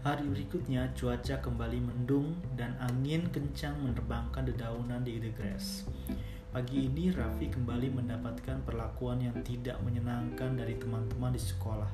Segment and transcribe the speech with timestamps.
[0.00, 5.84] Hari berikutnya cuaca kembali mendung dan angin kencang menerbangkan dedaunan di the grass.
[6.48, 11.92] Pagi ini Raffi kembali mendapatkan perlakuan yang tidak menyenangkan dari teman-teman di sekolah.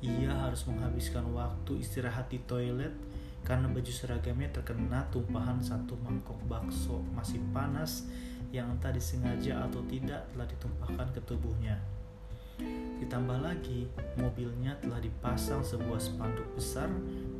[0.00, 2.96] Ia harus menghabiskan waktu istirahat di toilet
[3.44, 8.08] karena baju seragamnya terkena tumpahan satu mangkok bakso masih panas
[8.56, 11.76] yang entah disengaja atau tidak telah ditumpahkan ke tubuhnya.
[13.02, 16.86] Ditambah lagi, mobilnya telah dipasang sebuah spanduk besar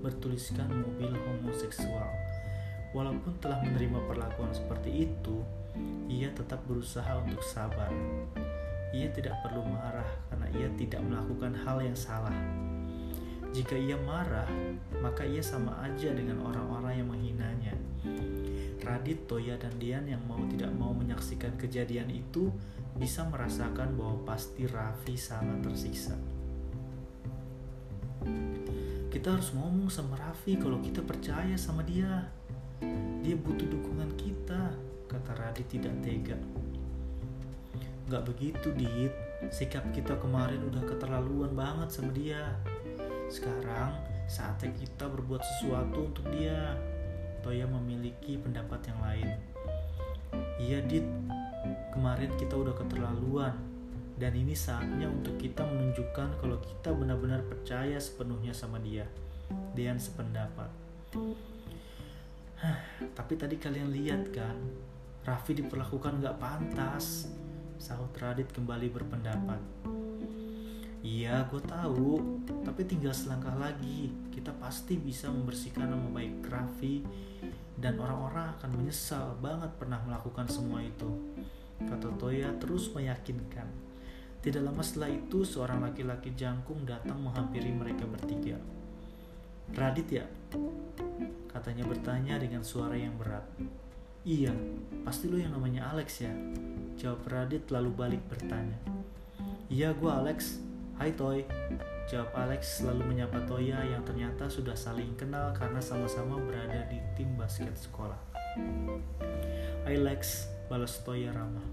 [0.02, 2.10] bertuliskan mobil homoseksual.
[2.92, 5.40] Walaupun telah menerima perlakuan seperti itu,
[6.10, 7.88] ia tetap berusaha untuk sabar.
[8.92, 12.36] Ia tidak perlu marah karena ia tidak melakukan hal yang salah.
[13.52, 14.48] Jika ia marah,
[15.00, 17.72] maka ia sama aja dengan orang-orang yang menghinanya.
[18.92, 22.52] Radit, Toya, dan Dian yang mau tidak mau menyaksikan kejadian itu
[23.00, 26.12] bisa merasakan bahwa pasti Raffi sangat tersiksa.
[29.08, 32.28] Kita harus ngomong sama Raffi kalau kita percaya sama dia.
[33.24, 34.76] Dia butuh dukungan kita,
[35.08, 36.36] kata Radit tidak tega.
[38.12, 39.14] Gak begitu, Dit.
[39.48, 42.60] Sikap kita kemarin udah keterlaluan banget sama dia.
[43.32, 43.96] Sekarang
[44.28, 46.76] saatnya kita berbuat sesuatu untuk dia.
[47.42, 49.28] Toya memiliki pendapat yang lain.
[50.62, 51.06] Iya, Dit.
[51.90, 53.54] Kemarin kita udah keterlaluan.
[54.16, 59.02] Dan ini saatnya untuk kita menunjukkan kalau kita benar-benar percaya sepenuhnya sama dia.
[59.74, 60.70] Dian sependapat.
[62.62, 62.78] Hah,
[63.18, 64.54] tapi tadi kalian lihat kan,
[65.26, 67.26] Raffi diperlakukan gak pantas.
[67.82, 69.58] Sahut Radit kembali berpendapat.
[71.02, 72.38] Iya, gue tahu.
[72.62, 77.02] Tapi tinggal selangkah lagi, kita pasti bisa membersihkan nama baik Raffi
[77.74, 81.10] dan orang-orang akan menyesal banget pernah melakukan semua itu.
[81.82, 83.66] Kata Toya terus meyakinkan.
[84.42, 88.58] Tidak lama setelah itu, seorang laki-laki jangkung datang menghampiri mereka bertiga.
[89.74, 90.26] Radit ya?
[91.50, 93.42] Katanya bertanya dengan suara yang berat.
[94.22, 94.54] Iya,
[95.02, 96.30] pasti lo yang namanya Alex ya?
[96.94, 98.78] Jawab Radit lalu balik bertanya.
[99.66, 100.62] Iya, gue Alex.
[101.02, 101.42] Hai Toy,
[102.06, 107.34] jawab Alex lalu menyapa Toya yang ternyata sudah saling kenal karena sama-sama berada di tim
[107.34, 108.14] basket sekolah.
[109.82, 111.66] Hai Lex, balas Toya ramah.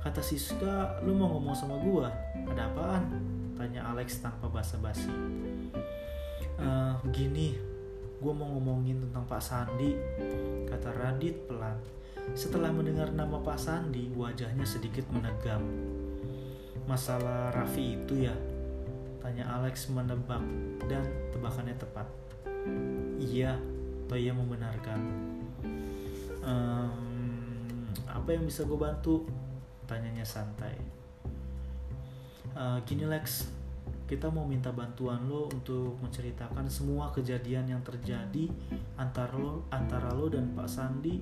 [0.00, 2.08] Kata Siska, lu mau ngomong sama gua?
[2.48, 3.04] Ada apaan?
[3.60, 5.12] Tanya Alex tanpa basa-basi.
[6.56, 7.60] Uh, gini,
[8.24, 10.00] gua mau ngomongin tentang Pak Sandi,
[10.64, 11.76] kata Radit pelan.
[12.32, 15.60] Setelah mendengar nama Pak Sandi, wajahnya sedikit menegam
[16.84, 18.34] masalah Raffi itu ya?
[19.24, 20.42] Tanya Alex menebak
[20.84, 22.04] dan tebakannya tepat.
[23.16, 23.56] Iya,
[24.04, 25.00] Toya membenarkan.
[26.44, 29.24] Ehm, apa yang bisa gue bantu?
[29.88, 30.76] Tanyanya santai.
[32.54, 33.50] Uh, gini Lex,
[34.04, 38.46] kita mau minta bantuan lo untuk menceritakan semua kejadian yang terjadi
[39.00, 41.18] antara lo, antara lo dan Pak Sandi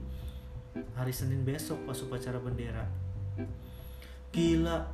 [0.97, 2.85] hari Senin besok pas upacara bendera.
[4.33, 4.89] Gila,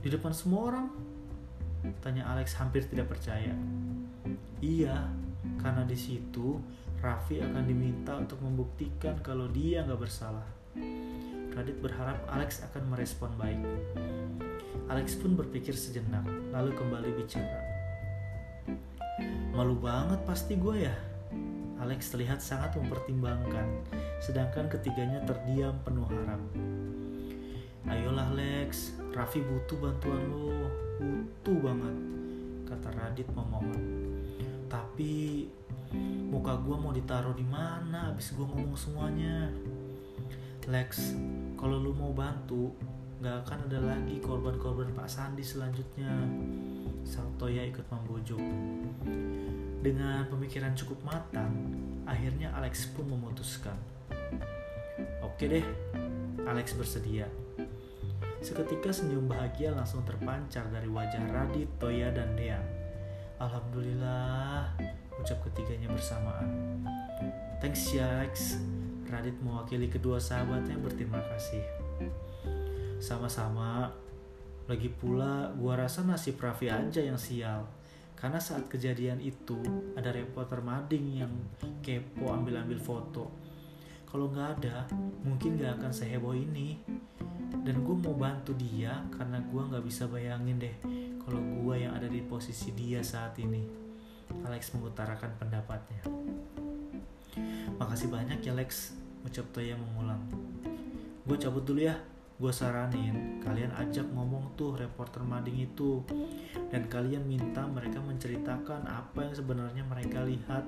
[0.00, 0.86] di depan semua orang?
[2.00, 3.52] Tanya Alex hampir tidak percaya.
[4.60, 5.08] Iya,
[5.60, 6.60] karena di situ
[7.00, 10.44] Raffi akan diminta untuk membuktikan kalau dia nggak bersalah.
[11.56, 13.60] Radit berharap Alex akan merespon baik.
[14.92, 17.60] Alex pun berpikir sejenak, lalu kembali bicara.
[19.56, 20.96] Malu banget pasti gue ya.
[21.80, 23.64] Alex terlihat sangat mempertimbangkan,
[24.20, 26.69] sedangkan ketiganya terdiam penuh harap.
[27.88, 30.68] Ayolah Lex, Raffi butuh bantuan lo,
[31.00, 31.96] butuh banget,
[32.68, 33.80] kata Radit memohon.
[34.68, 35.48] Tapi
[36.28, 39.48] muka gue mau ditaruh di mana abis gue ngomong semuanya.
[40.68, 41.16] Lex,
[41.56, 42.70] kalau lu mau bantu,
[43.24, 46.12] gak akan ada lagi korban-korban Pak Sandi selanjutnya.
[47.02, 48.38] Saltoya ikut membujuk.
[49.80, 51.48] Dengan pemikiran cukup matang,
[52.04, 53.74] akhirnya Alex pun memutuskan.
[55.24, 55.64] Oke deh,
[56.44, 57.24] Alex bersedia.
[58.40, 62.56] Seketika senyum bahagia langsung terpancar dari wajah Radit, Toya, dan Dea.
[63.36, 64.72] Alhamdulillah,
[65.20, 66.48] ucap ketiganya bersamaan.
[67.60, 68.56] Thanks ya Alex.
[69.12, 71.60] Radit mewakili kedua sahabatnya berterima kasih.
[72.96, 73.92] Sama-sama.
[74.64, 77.68] Lagi pula, gua rasa nasib Raffi aja yang sial.
[78.16, 79.56] Karena saat kejadian itu,
[79.96, 81.32] ada reporter mading yang
[81.84, 83.49] kepo ambil-ambil foto.
[84.10, 84.90] Kalau nggak ada,
[85.22, 86.82] mungkin nggak akan seheboh ini.
[87.62, 90.76] Dan gue mau bantu dia karena gue nggak bisa bayangin deh
[91.22, 93.62] kalau gue yang ada di posisi dia saat ini.
[94.42, 96.02] Alex mengutarakan pendapatnya.
[97.78, 98.98] Makasih banyak ya Lex.
[99.22, 100.18] Ucap Toya mengulang.
[101.22, 101.94] Gue cabut dulu ya
[102.40, 106.00] gue saranin kalian ajak ngomong tuh reporter mading itu.
[106.72, 110.64] Dan kalian minta mereka menceritakan apa yang sebenarnya mereka lihat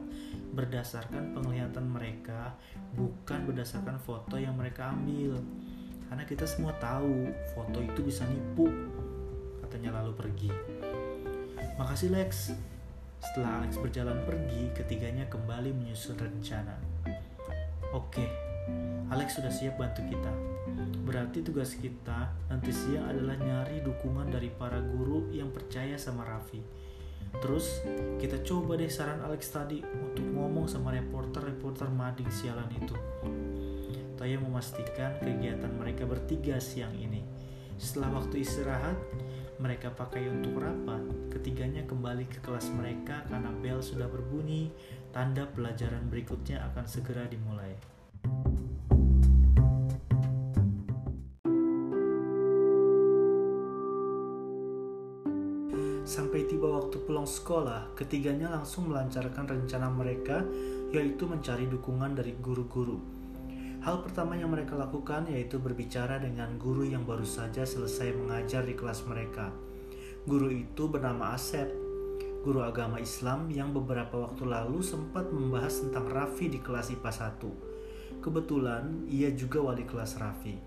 [0.53, 2.53] berdasarkan penglihatan mereka
[2.93, 5.41] bukan berdasarkan foto yang mereka ambil.
[6.13, 8.69] Karena kita semua tahu foto itu bisa nipu
[9.65, 10.53] katanya lalu pergi.
[11.81, 12.53] Makasih Lex.
[13.23, 16.77] Setelah Alex berjalan pergi ketiganya kembali menyusun rencana.
[17.97, 18.29] Oke
[19.13, 20.52] Alex sudah siap bantu kita
[21.03, 26.83] berarti tugas kita nanti siang adalah nyari dukungan dari para guru yang percaya sama Raffi
[27.41, 27.81] Terus
[28.21, 32.97] kita coba deh saran Alex tadi untuk ngomong sama reporter-reporter mading sialan itu.
[34.19, 37.25] Toya memastikan kegiatan mereka bertiga siang ini.
[37.81, 38.99] Setelah waktu istirahat,
[39.57, 41.01] mereka pakai untuk rapat.
[41.33, 44.69] Ketiganya kembali ke kelas mereka karena bel sudah berbunyi,
[45.15, 47.62] tanda pelajaran berikutnya akan segera dimulai.
[57.23, 60.43] Pulang sekolah, ketiganya langsung melancarkan rencana mereka,
[60.91, 62.99] yaitu mencari dukungan dari guru-guru.
[63.79, 68.75] Hal pertama yang mereka lakukan yaitu berbicara dengan guru yang baru saja selesai mengajar di
[68.75, 69.55] kelas mereka.
[70.27, 71.71] Guru itu bernama Asep,
[72.43, 77.39] guru agama Islam yang beberapa waktu lalu sempat membahas tentang Raffi di kelas IPA
[78.19, 78.19] 1.
[78.19, 80.59] Kebetulan ia juga wali kelas Raffi.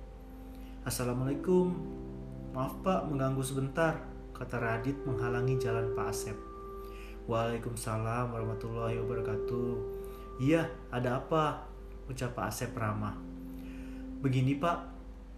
[0.87, 1.75] Assalamualaikum,
[2.55, 6.35] maaf pak mengganggu sebentar, kata Radit menghalangi jalan Pak Asep.
[7.25, 9.71] Waalaikumsalam warahmatullahi wabarakatuh.
[10.43, 11.63] Iya, ada apa?
[12.11, 13.15] Ucap Pak Asep ramah.
[14.19, 14.77] Begini Pak,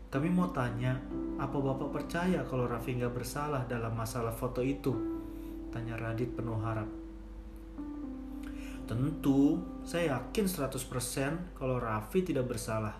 [0.10, 0.98] kami mau tanya,
[1.38, 4.92] apa Bapak percaya kalau Raffi nggak bersalah dalam masalah foto itu?
[5.70, 6.90] Tanya Radit penuh harap.
[8.90, 12.98] Tentu, saya yakin 100% kalau Raffi tidak bersalah.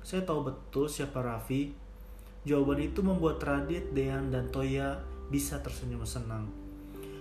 [0.00, 1.74] Saya tahu betul siapa Raffi.
[2.48, 6.48] Jawaban itu membuat Radit, Dean, dan Toya bisa tersenyum senang.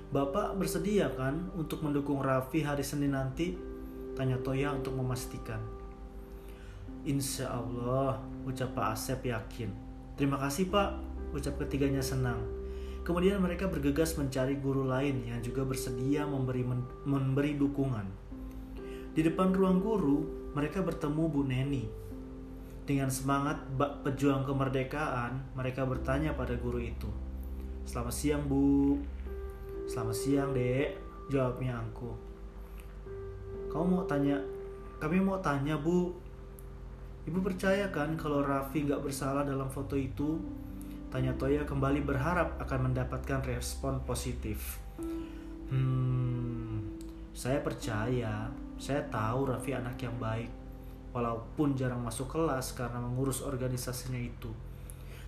[0.08, 3.60] Bapak bersedia kan untuk mendukung Raffi hari Senin nanti?
[4.16, 5.60] Tanya Toya untuk memastikan.
[7.04, 9.72] Insya Allah, ucap Pak Asep yakin.
[10.16, 10.90] Terima kasih Pak,
[11.36, 12.40] ucap ketiganya senang.
[13.04, 16.68] Kemudian mereka bergegas mencari guru lain yang juga bersedia memberi
[17.08, 18.08] memberi dukungan.
[19.16, 21.84] Di depan ruang guru, mereka bertemu Bu Neni.
[22.88, 23.64] Dengan semangat
[24.04, 27.08] pejuang kemerdekaan, mereka bertanya pada guru itu,
[27.88, 29.00] Selamat siang bu.
[29.88, 31.00] Selamat siang dek
[31.32, 32.12] Jawabnya aku
[33.72, 34.36] Kamu mau tanya
[35.00, 36.12] Kami mau tanya bu.
[37.24, 40.36] Ibu percaya kan kalau Raffi gak bersalah dalam foto itu?
[41.08, 44.84] Tanya Toya kembali berharap akan mendapatkan respon positif.
[45.72, 46.92] Hmm
[47.32, 50.52] Saya percaya Saya tahu Raffi anak yang baik
[51.16, 54.67] Walaupun jarang masuk kelas karena mengurus organisasinya itu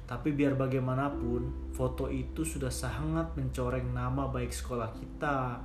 [0.10, 5.62] tapi biar bagaimanapun, foto itu sudah sangat mencoreng nama baik sekolah kita,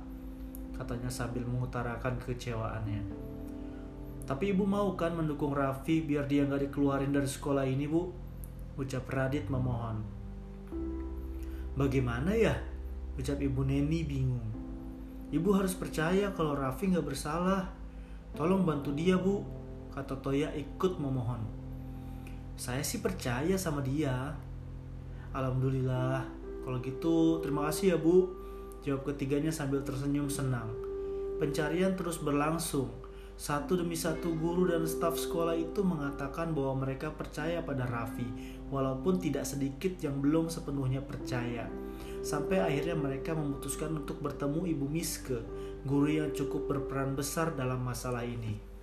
[0.77, 3.01] katanya sambil mengutarakan kecewaannya.
[4.29, 8.13] Tapi ibu mau kan mendukung Raffi biar dia nggak dikeluarin dari sekolah ini, bu?
[8.77, 10.05] Ucap Radit memohon.
[11.73, 12.53] Bagaimana ya?
[13.17, 14.45] Ucap ibu Neni bingung.
[15.33, 17.73] Ibu harus percaya kalau Raffi nggak bersalah.
[18.37, 19.41] Tolong bantu dia, bu.
[19.89, 21.64] Kata Toya ikut memohon.
[22.55, 24.31] Saya sih percaya sama dia.
[25.35, 26.23] Alhamdulillah.
[26.63, 28.31] Kalau gitu, terima kasih ya, Bu.
[28.81, 30.71] Jawab ketiganya sambil tersenyum senang.
[31.35, 32.87] Pencarian terus berlangsung.
[33.35, 38.23] Satu demi satu guru dan staf sekolah itu mengatakan bahwa mereka percaya pada Raffi,
[38.71, 41.67] walaupun tidak sedikit yang belum sepenuhnya percaya.
[42.23, 45.43] Sampai akhirnya mereka memutuskan untuk bertemu Ibu Miske,
[45.83, 48.74] guru yang cukup berperan besar dalam masalah ini.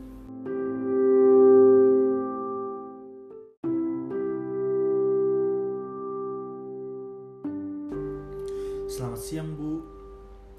[9.22, 9.78] Siang bu,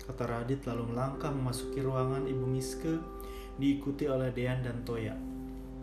[0.07, 2.95] kata Radit lalu melangkah memasuki ruangan ibu Miske
[3.59, 5.11] diikuti oleh Dean dan Toya.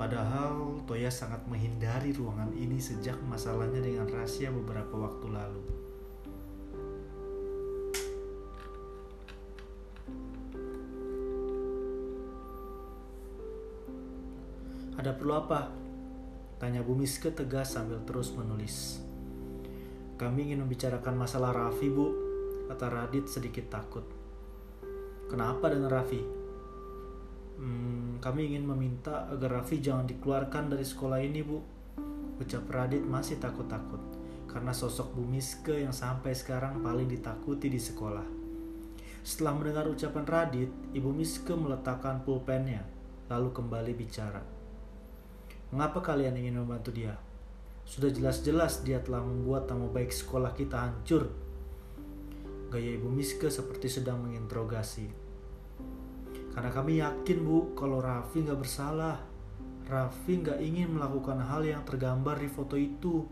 [0.01, 5.63] Padahal Toya sangat menghindari ruangan ini sejak masalahnya dengan rahasia beberapa waktu lalu.
[14.97, 15.69] Ada perlu apa?
[16.57, 19.05] Tanya Bu Miske tegas sambil terus menulis.
[20.17, 22.30] Kami ingin membicarakan masalah Raffi, Bu,
[22.71, 24.07] kata Radit sedikit takut.
[25.27, 26.23] Kenapa dengan Raffi?
[27.59, 31.59] Hmm, kami ingin meminta agar Raffi jangan dikeluarkan dari sekolah ini, Bu.
[32.39, 33.99] Ucap Radit masih takut-takut
[34.47, 38.27] karena sosok Bu Miske yang sampai sekarang paling ditakuti di sekolah.
[39.27, 42.87] Setelah mendengar ucapan Radit, Ibu Miske meletakkan pulpennya,
[43.27, 44.43] lalu kembali bicara.
[45.75, 47.19] Mengapa kalian ingin membantu dia?
[47.83, 51.31] Sudah jelas-jelas dia telah membuat nama baik sekolah kita hancur.
[52.71, 55.11] Gaya Ibu Miske seperti sedang menginterogasi.
[56.55, 59.19] Karena kami yakin bu, kalau Raffi nggak bersalah.
[59.91, 63.27] Raffi nggak ingin melakukan hal yang tergambar di foto itu.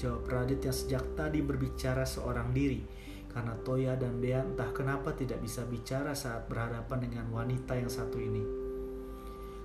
[0.00, 2.80] Jawab Radit yang sejak tadi berbicara seorang diri.
[3.28, 8.16] Karena Toya dan Dea entah kenapa tidak bisa bicara saat berhadapan dengan wanita yang satu
[8.16, 8.44] ini.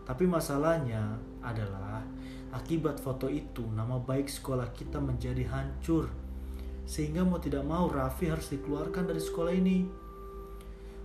[0.04, 2.04] Tapi masalahnya adalah
[2.52, 6.12] Akibat foto itu, nama baik sekolah kita menjadi hancur.
[6.86, 9.86] Sehingga mau tidak mau Raffi harus dikeluarkan dari sekolah ini.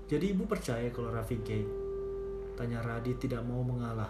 [0.06, 1.64] Jadi ibu percaya kalau Raffi gay?
[2.56, 4.08] Tanya Radit tidak mau mengalah.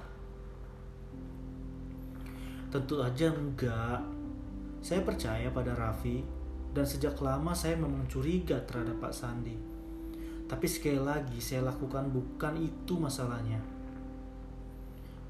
[2.71, 4.01] Tentu aja enggak.
[4.85, 6.23] Saya percaya pada Raffi
[6.77, 9.57] dan sejak lama saya memang curiga terhadap Pak Sandi.
[10.47, 13.59] Tapi sekali lagi saya lakukan bukan itu masalahnya.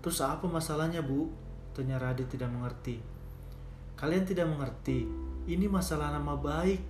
[0.04, 1.30] Terus apa masalahnya bu?
[1.72, 3.00] Tanya Radit tidak mengerti.
[3.96, 5.08] Kalian tidak mengerti,
[5.46, 6.82] ini masalah nama baik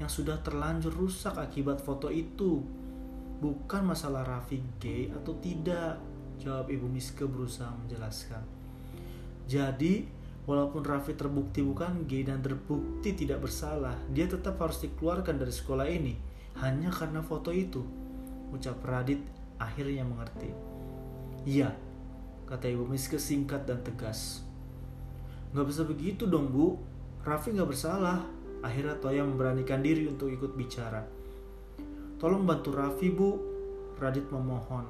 [0.00, 2.64] yang sudah terlanjur rusak akibat foto itu.
[3.38, 6.00] Bukan masalah Raffi gay atau tidak,
[6.42, 8.42] jawab Ibu Miske berusaha menjelaskan.
[9.46, 10.08] Jadi,
[10.48, 15.86] walaupun Raffi terbukti bukan gay dan terbukti tidak bersalah, dia tetap harus dikeluarkan dari sekolah
[15.86, 16.14] ini
[16.58, 17.84] hanya karena foto itu.
[18.50, 19.22] Ucap Radit
[19.60, 20.50] akhirnya mengerti.
[21.46, 21.76] Iya,
[22.48, 24.42] kata Ibu Miske singkat dan tegas.
[25.54, 26.80] Gak bisa begitu dong bu,
[27.26, 28.22] Raffi gak bersalah.
[28.58, 31.06] Akhirnya Toya memberanikan diri untuk ikut bicara.
[32.18, 33.38] Tolong bantu Raffi bu,
[33.98, 34.82] Radit memohon.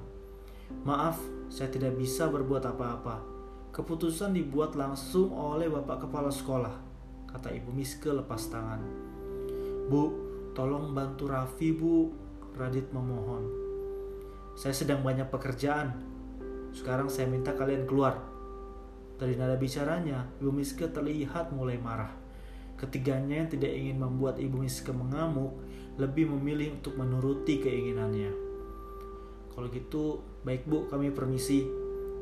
[0.89, 1.21] Maaf,
[1.53, 3.21] saya tidak bisa berbuat apa-apa.
[3.69, 6.73] Keputusan dibuat langsung oleh Bapak Kepala Sekolah,
[7.29, 8.81] kata Ibu Miske lepas tangan.
[9.89, 10.13] Bu,
[10.57, 12.09] tolong bantu Raffi bu,
[12.57, 13.45] Radit memohon.
[14.57, 15.93] Saya sedang banyak pekerjaan,
[16.73, 18.38] sekarang saya minta kalian keluar.
[19.19, 22.15] Dari nada bicaranya, Ibu Miske terlihat mulai marah.
[22.79, 25.59] Ketiganya yang tidak ingin membuat Ibu Miske mengamuk,
[25.99, 28.31] lebih memilih untuk menuruti keinginannya.
[29.51, 31.67] Kalau gitu, baik bu, kami permisi.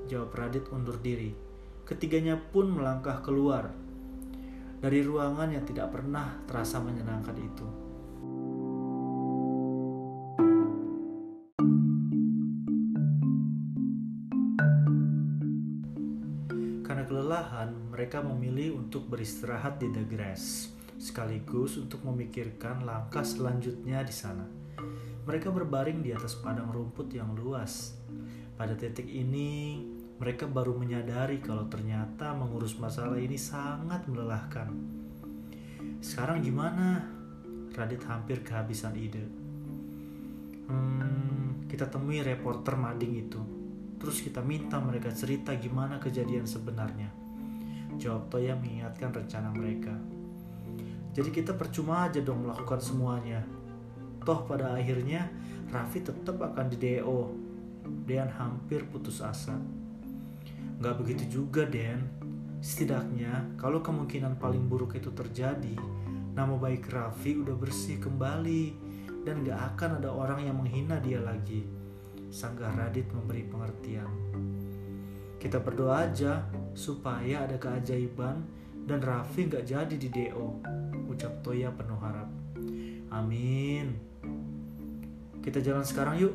[0.09, 1.37] Jawab Radit undur diri.
[1.85, 3.69] Ketiganya pun melangkah keluar
[4.81, 7.86] dari ruangan yang tidak pernah terasa menyenangkan itu.
[18.07, 24.47] Mereka memilih untuk beristirahat di The Grass, sekaligus untuk memikirkan langkah selanjutnya di sana.
[25.27, 27.99] Mereka berbaring di atas padang rumput yang luas.
[28.55, 29.83] Pada titik ini,
[30.23, 34.71] mereka baru menyadari kalau ternyata mengurus masalah ini sangat melelahkan.
[35.99, 37.11] Sekarang gimana?
[37.75, 39.27] Radit hampir kehabisan ide.
[40.71, 43.43] Hmm, kita temui reporter mading itu
[43.99, 47.26] Terus kita minta mereka cerita gimana kejadian sebenarnya.
[47.97, 49.93] Jawab Toya mengingatkan rencana mereka.
[51.17, 53.41] Jadi kita percuma aja dong melakukan semuanya.
[54.23, 55.33] Toh pada akhirnya
[55.73, 57.21] Raffi tetap akan di DO.
[58.07, 59.57] Dan hampir putus asa.
[60.83, 62.05] Gak begitu juga Den.
[62.59, 65.79] Setidaknya kalau kemungkinan paling buruk itu terjadi,
[66.35, 68.75] nama baik Raffi udah bersih kembali
[69.23, 71.87] dan gak akan ada orang yang menghina dia lagi
[72.31, 74.11] sanggah Radit memberi pengertian.
[75.41, 76.43] Kita berdoa aja
[76.77, 78.45] supaya ada keajaiban
[78.85, 80.61] dan Raffi nggak jadi di DO,
[81.09, 82.29] ucap Toya penuh harap.
[83.11, 83.97] Amin.
[85.41, 86.35] Kita jalan sekarang yuk,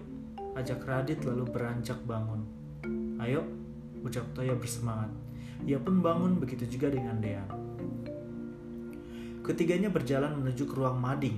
[0.58, 2.42] ajak Radit lalu beranjak bangun.
[3.22, 3.46] Ayo,
[4.02, 5.14] ucap Toya bersemangat.
[5.64, 7.46] Ia pun bangun begitu juga dengan Dea.
[9.46, 11.38] Ketiganya berjalan menuju ke ruang mading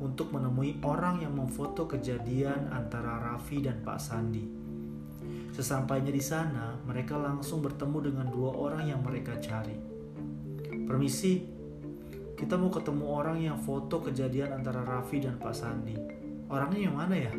[0.00, 4.67] untuk menemui orang yang memfoto kejadian antara Raffi dan Pak Sandi.
[5.58, 9.74] Sesampainya di sana, mereka langsung bertemu dengan dua orang yang mereka cari.
[10.86, 11.42] Permisi,
[12.38, 15.98] kita mau ketemu orang yang foto kejadian antara Raffi dan Pak Sandi.
[16.46, 17.34] Orangnya yang mana ya?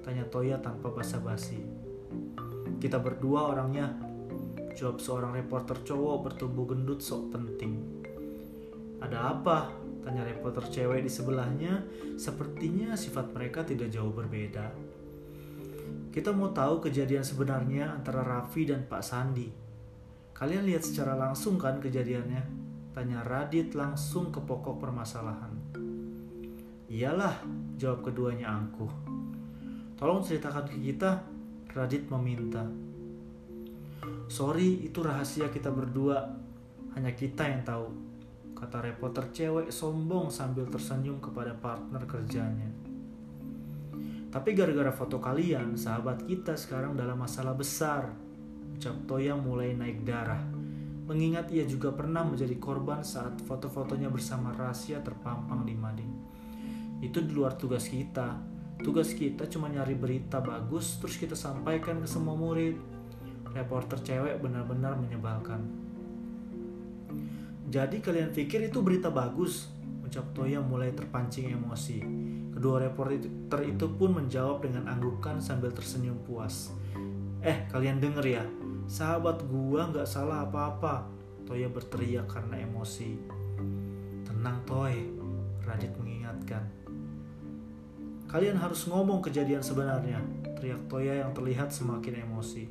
[0.00, 1.60] Tanya Toya tanpa basa-basi.
[2.80, 3.92] Kita berdua orangnya,
[4.72, 7.76] jawab seorang reporter cowok bertubuh gendut sok penting.
[9.04, 9.68] Ada apa?
[10.00, 11.84] Tanya reporter cewek di sebelahnya,
[12.16, 14.89] sepertinya sifat mereka tidak jauh berbeda.
[16.10, 19.46] Kita mau tahu kejadian sebenarnya antara Raffi dan Pak Sandi.
[20.34, 22.42] Kalian lihat secara langsung kan kejadiannya?
[22.90, 25.54] Tanya Radit langsung ke pokok permasalahan.
[26.90, 27.46] Iyalah,
[27.78, 28.90] jawab keduanya angkuh.
[29.94, 31.22] Tolong ceritakan ke kita,
[31.70, 32.66] Radit meminta.
[34.26, 36.26] Sorry, itu rahasia kita berdua.
[36.98, 37.86] Hanya kita yang tahu
[38.58, 42.79] kata reporter cewek sombong sambil tersenyum kepada partner kerjanya.
[44.30, 48.14] Tapi gara-gara foto kalian, sahabat kita sekarang dalam masalah besar.
[48.78, 50.40] Ucap Toya mulai naik darah.
[51.10, 56.12] mengingat ia juga pernah menjadi korban saat foto-fotonya bersama rahasia terpampang di mading.
[57.02, 58.38] Itu di luar tugas kita.
[58.78, 62.78] Tugas kita cuma nyari berita bagus terus kita sampaikan ke semua murid.
[63.50, 65.66] Reporter cewek benar-benar menyebalkan.
[67.66, 69.66] Jadi kalian pikir itu berita bagus?
[70.06, 71.98] Ucap Toya mulai terpancing emosi.
[72.60, 76.68] Kedua reporter itu pun menjawab dengan anggukan sambil tersenyum puas.
[77.40, 78.44] Eh, kalian denger ya,
[78.84, 81.08] sahabat gua nggak salah apa-apa.
[81.48, 83.16] Toya berteriak karena emosi.
[84.28, 85.08] Tenang Toy,
[85.64, 86.68] Radit mengingatkan.
[88.28, 90.20] Kalian harus ngomong kejadian sebenarnya,
[90.60, 92.68] teriak Toya yang terlihat semakin emosi.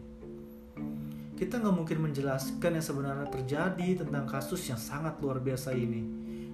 [1.33, 6.05] Kita nggak mungkin menjelaskan yang sebenarnya terjadi tentang kasus yang sangat luar biasa ini.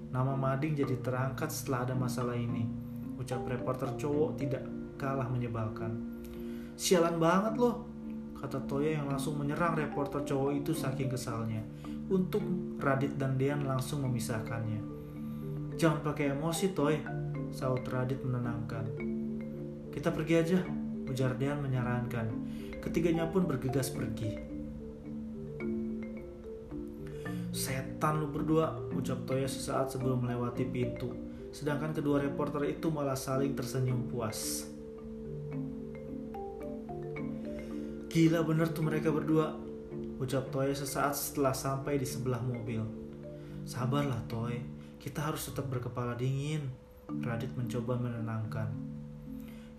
[0.07, 2.84] Nama Mading jadi terangkat setelah ada masalah ini.
[3.15, 4.63] Ucap reporter cowok tidak
[4.99, 5.91] kalah menyebalkan.
[6.75, 7.87] Sialan banget loh,
[8.35, 11.63] kata Toya yang langsung menyerang reporter cowok itu saking kesalnya.
[12.11, 12.43] Untuk
[12.77, 14.83] Radit dan Dean langsung memisahkannya.
[15.75, 16.99] Jangan pakai emosi, Toy,
[17.49, 18.85] saut Radit menenangkan.
[19.89, 20.59] Kita pergi aja,
[21.07, 22.27] ujar Dean menyarankan.
[22.83, 24.35] Ketiganya pun bergegas pergi.
[27.55, 31.24] Setan lu berdua, ucap Toya sesaat sebelum melewati pintu.
[31.55, 34.67] Sedangkan kedua reporter itu malah saling tersenyum puas.
[38.11, 39.55] Gila bener tuh mereka berdua,
[40.19, 42.83] ucap Toy sesaat setelah sampai di sebelah mobil.
[43.63, 44.59] Sabarlah Toy,
[44.99, 46.67] kita harus tetap berkepala dingin.
[47.23, 48.75] Radit mencoba menenangkan.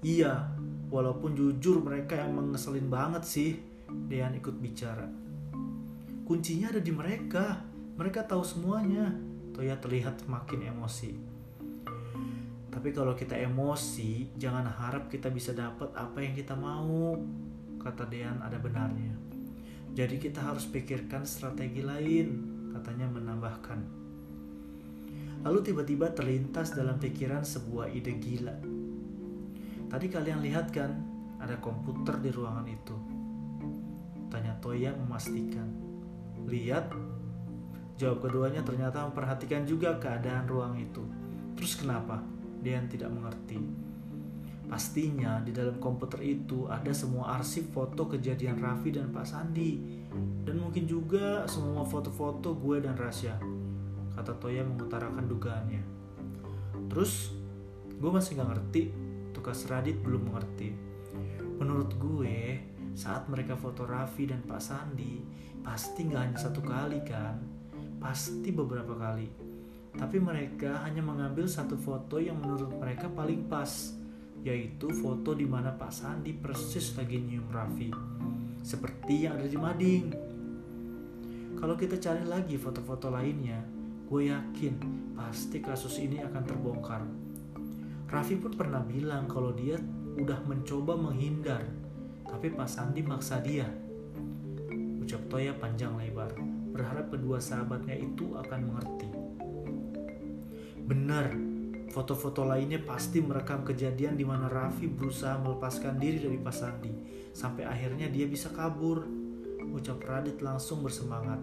[0.01, 0.49] Iya,
[0.89, 3.61] walaupun jujur mereka yang mengeselin banget sih.
[4.09, 5.05] Dean ikut bicara.
[6.25, 7.61] Kuncinya ada di mereka.
[8.01, 9.13] Mereka tahu semuanya.
[9.53, 11.36] Toya terlihat makin emosi.
[12.77, 17.17] Tapi kalau kita emosi, jangan harap kita bisa dapat apa yang kita mau
[17.81, 19.17] kata Dean ada benarnya.
[19.97, 22.29] Jadi kita harus pikirkan strategi lain,
[22.77, 23.81] katanya menambahkan.
[25.41, 28.53] Lalu tiba-tiba terlintas dalam pikiran sebuah ide gila.
[29.89, 30.93] Tadi kalian lihat kan,
[31.41, 32.97] ada komputer di ruangan itu.
[34.29, 35.65] Tanya Toya memastikan.
[36.45, 36.93] Lihat,
[37.97, 41.01] jawab keduanya ternyata memperhatikan juga keadaan ruang itu.
[41.57, 42.36] Terus kenapa?
[42.67, 43.63] Dean tidak mengerti.
[44.67, 49.79] Pastinya di dalam komputer itu ada semua arsip foto kejadian Raffi dan Pak Sandi.
[50.43, 53.39] Dan mungkin juga semua foto-foto gue dan Rasya.
[54.19, 55.83] Kata Toya mengutarakan dugaannya.
[56.91, 57.31] Terus,
[57.95, 58.91] gue masih gak ngerti.
[59.31, 60.75] Tugas Radit belum mengerti.
[61.63, 62.59] Menurut gue,
[62.99, 65.23] saat mereka foto Raffi dan Pak Sandi,
[65.63, 67.39] pasti gak hanya satu kali kan?
[68.03, 69.46] Pasti beberapa kali.
[69.97, 73.97] Tapi mereka hanya mengambil satu foto yang menurut mereka paling pas
[74.47, 77.91] yaitu foto di mana Pak Sandi persis lagi nyium Raffi,
[78.63, 80.07] seperti yang ada di Mading.
[81.59, 83.59] Kalau kita cari lagi foto-foto lainnya,
[84.07, 84.75] gue yakin
[85.19, 87.03] pasti kasus ini akan terbongkar.
[88.07, 89.83] Raffi pun pernah bilang kalau dia
[90.15, 91.67] udah mencoba menghindar,
[92.31, 93.67] tapi Pak Sandi maksa dia.
[95.03, 96.31] Ucap Toya panjang lebar,
[96.71, 99.16] berharap kedua sahabatnya itu akan mengerti.
[100.87, 101.35] Benar,
[101.97, 106.93] Foto-foto lainnya pasti merekam kejadian di mana Raffi berusaha melepaskan diri dari Pak Sandi
[107.33, 109.01] sampai akhirnya dia bisa kabur.
[109.73, 111.41] Ucap Radit langsung bersemangat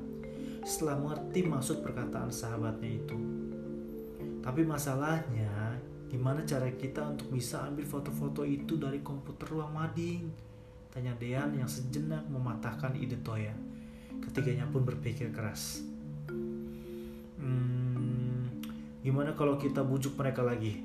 [0.61, 3.17] setelah mengerti maksud perkataan sahabatnya itu.
[4.45, 10.29] Tapi masalahnya, gimana cara kita untuk bisa ambil foto-foto itu dari komputer ruang mading?
[10.93, 13.57] Tanya Dean yang sejenak mematahkan ide Toya.
[14.21, 15.81] Ketiganya pun berpikir keras.
[17.41, 17.72] Hmm,
[19.03, 20.79] Gimana kalau kita bujuk mereka lagi?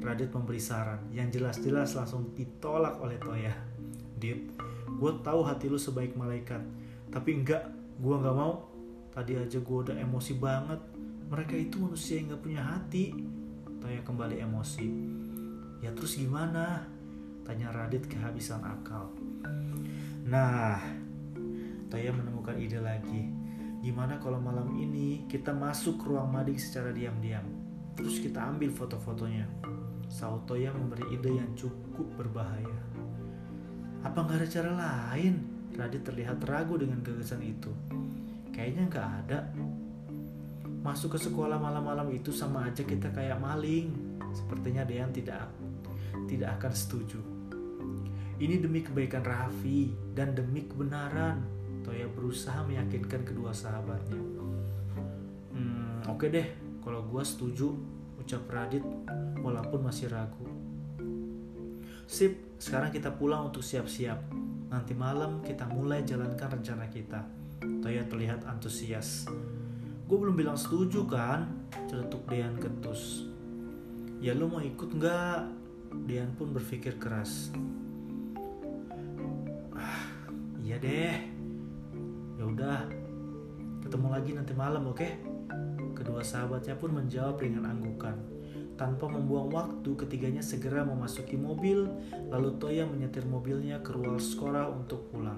[0.00, 3.52] Radit memberi saran yang jelas-jelas langsung ditolak oleh Toya.
[4.16, 4.56] Dit,
[4.88, 6.64] gue tahu hati lu sebaik malaikat,
[7.12, 7.68] tapi enggak,
[8.00, 8.72] gue nggak mau.
[9.12, 10.80] Tadi aja gue udah emosi banget.
[11.28, 13.12] Mereka itu manusia yang nggak punya hati.
[13.84, 14.88] Toya kembali emosi.
[15.84, 16.88] Ya terus gimana?
[17.44, 19.12] Tanya Radit kehabisan akal.
[20.24, 20.80] Nah,
[21.92, 23.28] Toya menemukan ide lagi.
[23.84, 27.57] Gimana kalau malam ini kita masuk ruang mading secara diam-diam?
[27.98, 29.42] Terus kita ambil foto-fotonya.
[30.06, 32.78] Sautoya memberi ide yang cukup berbahaya.
[34.06, 35.42] Apa nggak ada cara lain?
[35.74, 37.74] Radit terlihat ragu dengan gagasan itu.
[38.54, 39.38] Kayaknya nggak ada.
[40.86, 43.90] Masuk ke sekolah malam-malam itu sama aja kita kayak maling.
[44.30, 45.50] Sepertinya Dean tidak
[46.30, 47.18] tidak akan setuju.
[48.38, 51.42] Ini demi kebaikan Raffi dan demi kebenaran.
[51.82, 54.22] Toya berusaha meyakinkan kedua sahabatnya.
[55.50, 56.48] Hmm, oke okay deh,
[56.88, 57.68] kalau gue setuju,
[58.16, 58.80] ucap Radit
[59.44, 60.48] walaupun masih ragu.
[62.08, 64.16] Sip, sekarang kita pulang untuk siap-siap.
[64.72, 67.28] Nanti malam kita mulai jalankan rencana kita.
[67.84, 69.28] Toya terlihat antusias.
[70.08, 71.68] Gue belum bilang setuju kan?
[71.92, 73.28] Celetuk Dean ketus.
[74.24, 75.40] Ya lu mau ikut nggak?
[76.08, 77.52] Dean pun berpikir keras.
[79.76, 80.08] Ah,
[80.56, 81.20] iya deh.
[82.40, 82.80] Ya udah.
[83.84, 85.04] Ketemu lagi nanti malam, oke?
[85.04, 85.28] Okay?
[86.08, 88.16] Kedua sahabatnya pun menjawab dengan anggukan.
[88.80, 91.84] Tanpa membuang waktu, ketiganya segera memasuki mobil,
[92.32, 95.36] lalu Toya menyetir mobilnya ke ruang sekolah untuk pulang.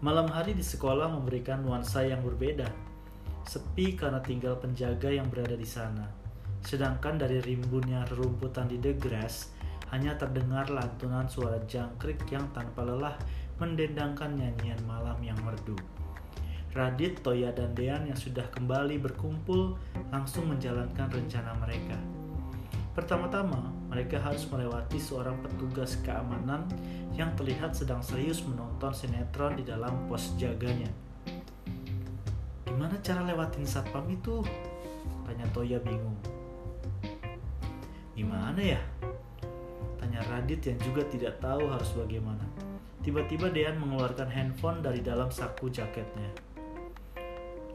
[0.00, 2.72] Malam hari di sekolah memberikan nuansa yang berbeda.
[3.44, 6.08] Sepi karena tinggal penjaga yang berada di sana.
[6.64, 9.57] Sedangkan dari rimbunnya rerumputan di The Grass,
[9.90, 13.16] hanya terdengar lantunan suara jangkrik yang tanpa lelah
[13.58, 15.74] mendendangkan nyanyian malam yang merdu.
[16.76, 19.74] Radit, Toya, dan Dean yang sudah kembali berkumpul
[20.12, 21.96] langsung menjalankan rencana mereka.
[22.92, 26.66] Pertama-tama, mereka harus melewati seorang petugas keamanan
[27.16, 30.90] yang terlihat sedang serius menonton sinetron di dalam pos jaganya.
[32.68, 34.44] Gimana cara lewatin satpam itu?
[35.24, 36.18] Tanya Toya bingung.
[38.18, 38.82] Gimana ya?
[40.26, 42.42] Radit yang juga tidak tahu harus bagaimana.
[43.04, 46.28] Tiba-tiba Dean mengeluarkan handphone dari dalam saku jaketnya.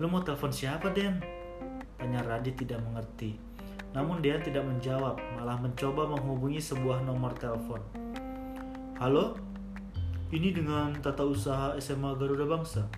[0.02, 1.24] Lu mau telepon siapa, Den?
[1.96, 3.40] Tanya Radit tidak mengerti.
[3.94, 7.80] Namun dia tidak menjawab, malah mencoba menghubungi sebuah nomor telepon.
[8.98, 9.38] Halo?
[10.34, 12.90] Ini dengan tata usaha SMA Garuda Bangsa?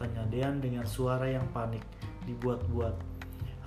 [0.00, 1.84] Tanya Dean dengan suara yang panik,
[2.24, 2.96] dibuat-buat.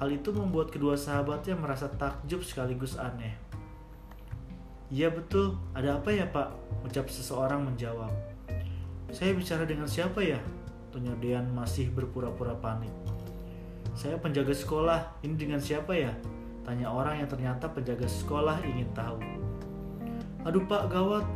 [0.01, 3.46] Hal itu membuat kedua sahabatnya merasa takjub sekaligus aneh.
[4.87, 6.47] Iya betul, ada apa ya pak?
[6.87, 8.07] Ucap seseorang menjawab.
[9.11, 10.39] Saya bicara dengan siapa ya?
[10.95, 12.95] Tanya Dean masih berpura-pura panik.
[13.99, 16.15] Saya penjaga sekolah, ini dengan siapa ya?
[16.63, 19.19] Tanya orang yang ternyata penjaga sekolah ingin tahu.
[20.47, 21.27] Aduh pak gawat,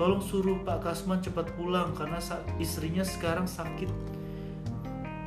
[0.00, 2.16] tolong suruh Pak Kasman cepat pulang karena
[2.56, 3.92] istrinya sekarang sakit.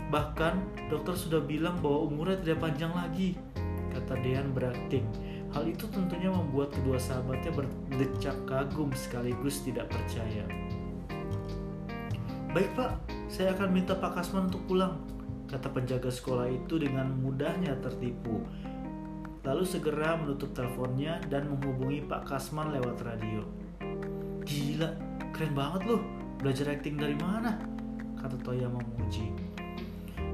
[0.10, 3.38] Bahkan dokter sudah bilang bahwa umurnya tidak panjang lagi,
[3.94, 5.06] kata Dean berakting.
[5.50, 10.46] Hal itu tentunya membuat kedua sahabatnya berdecak kagum sekaligus tidak percaya.
[12.54, 12.98] Baik pak,
[13.30, 15.06] saya akan minta Pak Kasman untuk pulang,
[15.46, 18.42] kata penjaga sekolah itu dengan mudahnya tertipu
[19.48, 23.42] lalu segera menutup teleponnya dan menghubungi Pak Kasman lewat radio.
[24.44, 24.90] Gila,
[25.32, 26.02] keren banget loh.
[26.40, 27.56] Belajar acting dari mana?
[28.20, 29.32] Kata Toya memuji.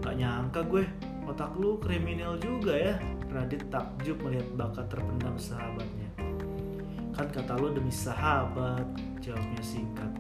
[0.01, 0.85] Gak nyangka gue,
[1.25, 2.95] otak lu kriminal juga ya.
[3.29, 6.09] Radit takjub melihat bakat terpendam sahabatnya.
[7.11, 8.85] Kan kata lu demi sahabat,
[9.19, 10.11] jawabnya singkat.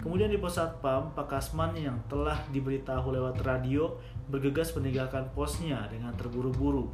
[0.00, 3.98] Kemudian di pos satpam, Pak Kasman yang telah diberitahu lewat radio
[4.30, 6.88] bergegas meninggalkan posnya dengan terburu-buru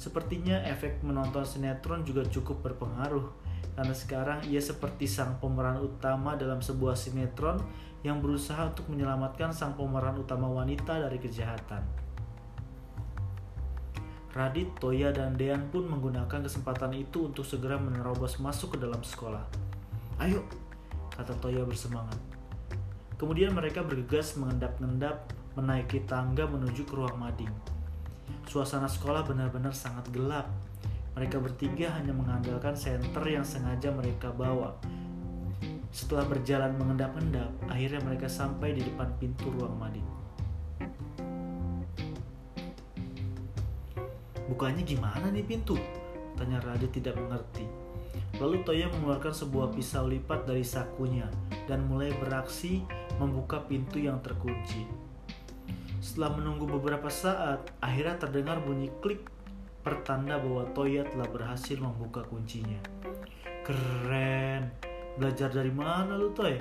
[0.00, 6.64] Sepertinya efek menonton sinetron juga cukup berpengaruh karena sekarang ia seperti sang pemeran utama dalam
[6.64, 7.60] sebuah sinetron
[8.00, 11.84] yang berusaha untuk menyelamatkan sang pemeran utama wanita dari kejahatan.
[14.30, 19.42] Radit, Toya, dan Dean pun menggunakan kesempatan itu untuk segera menerobos masuk ke dalam sekolah.
[20.22, 20.46] Ayo,
[21.10, 22.14] kata Toya bersemangat.
[23.18, 27.50] Kemudian mereka bergegas mengendap-endap menaiki tangga menuju ke ruang mading.
[28.46, 30.46] Suasana sekolah benar-benar sangat gelap.
[31.18, 34.78] Mereka bertiga hanya mengandalkan senter yang sengaja mereka bawa.
[35.90, 40.19] Setelah berjalan mengendap-endap, akhirnya mereka sampai di depan pintu ruang mandi.
[44.50, 45.78] Bukanya gimana nih pintu?
[46.34, 47.62] Tanya Radit tidak mengerti.
[48.42, 51.30] Lalu Toya mengeluarkan sebuah pisau lipat dari sakunya
[51.70, 52.82] dan mulai beraksi
[53.22, 54.90] membuka pintu yang terkunci.
[56.02, 59.30] Setelah menunggu beberapa saat, akhirnya terdengar bunyi klik
[59.86, 62.80] pertanda bahwa Toya telah berhasil membuka kuncinya.
[63.62, 64.72] Keren.
[65.20, 66.56] Belajar dari mana lu, Toy?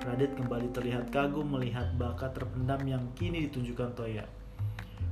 [0.00, 4.24] Radit kembali terlihat kagum melihat bakat terpendam yang kini ditunjukkan Toya.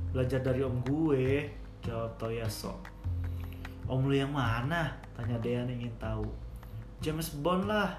[0.09, 1.53] Belajar dari om gue,
[1.85, 2.79] jawab Toya sok.
[3.89, 4.93] Om lu yang mana?
[5.17, 6.27] Tanya Dean ingin tahu.
[7.01, 7.97] James Bond lah.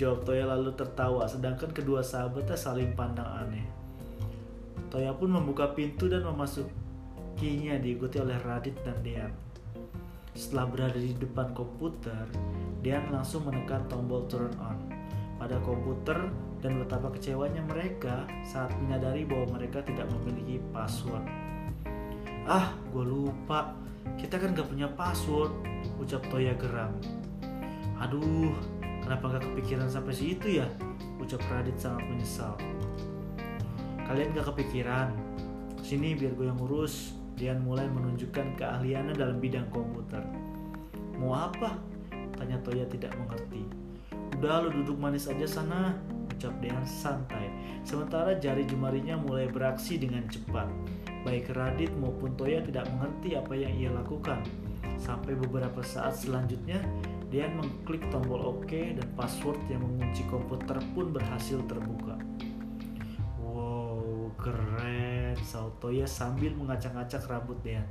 [0.00, 3.68] Jawab Toya lalu tertawa, sedangkan kedua sahabatnya saling pandang aneh.
[4.88, 9.28] Toya pun membuka pintu dan memasukinya diikuti oleh Radit dan Dean.
[10.32, 12.24] Setelah berada di depan komputer,
[12.80, 14.80] Dean langsung menekan tombol turn on
[15.36, 16.32] pada komputer
[16.64, 21.49] dan betapa kecewanya mereka saat menyadari bahwa mereka tidak memiliki password.
[22.44, 23.74] Ah, gue lupa.
[24.16, 25.52] Kita kan gak punya password,
[26.00, 26.92] ucap Toya geram.
[28.00, 28.52] Aduh,
[29.04, 30.66] kenapa gak kepikiran sampai situ ya?
[31.20, 32.56] Ucap Radit sangat menyesal
[34.10, 35.14] kalian gak kepikiran
[35.86, 40.20] sini biar gue yang ngurus Dian mulai menunjukkan keahliannya dalam bidang komputer.
[41.16, 41.78] Mau apa?
[42.36, 43.64] Tanya Toya tidak mengerti.
[44.36, 45.96] Udah lu duduk manis aja sana,
[46.28, 47.48] ucap Dean santai.
[47.80, 50.68] Sementara jari jemarinya mulai beraksi dengan cepat.
[51.20, 54.40] Baik Radit maupun Toya tidak mengerti apa yang ia lakukan.
[54.96, 56.80] Sampai beberapa saat selanjutnya,
[57.28, 62.16] Dean mengklik tombol OK dan password yang mengunci komputer pun berhasil terbuka.
[63.36, 67.84] Wow, keren, saut Toya sambil mengacak-acak rambut Dean.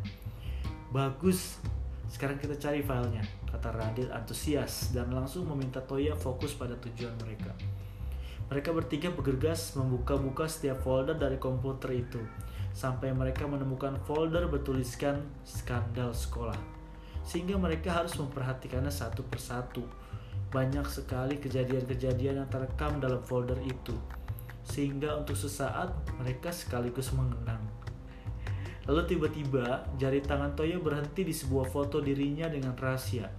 [0.90, 1.62] Bagus,
[2.10, 7.54] sekarang kita cari filenya, kata Radit antusias dan langsung meminta Toya fokus pada tujuan mereka.
[8.50, 12.18] Mereka bertiga bergegas membuka-buka setiap folder dari komputer itu,
[12.80, 16.56] sampai mereka menemukan folder bertuliskan skandal sekolah.
[17.28, 19.84] Sehingga mereka harus memperhatikannya satu persatu.
[20.48, 23.94] Banyak sekali kejadian-kejadian yang terekam dalam folder itu,
[24.66, 27.62] sehingga untuk sesaat mereka sekaligus mengenang.
[28.90, 33.30] Lalu tiba-tiba jari tangan Toya berhenti di sebuah foto dirinya dengan rahasia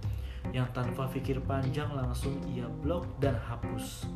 [0.55, 4.07] yang tanpa pikir panjang langsung ia blok dan hapus.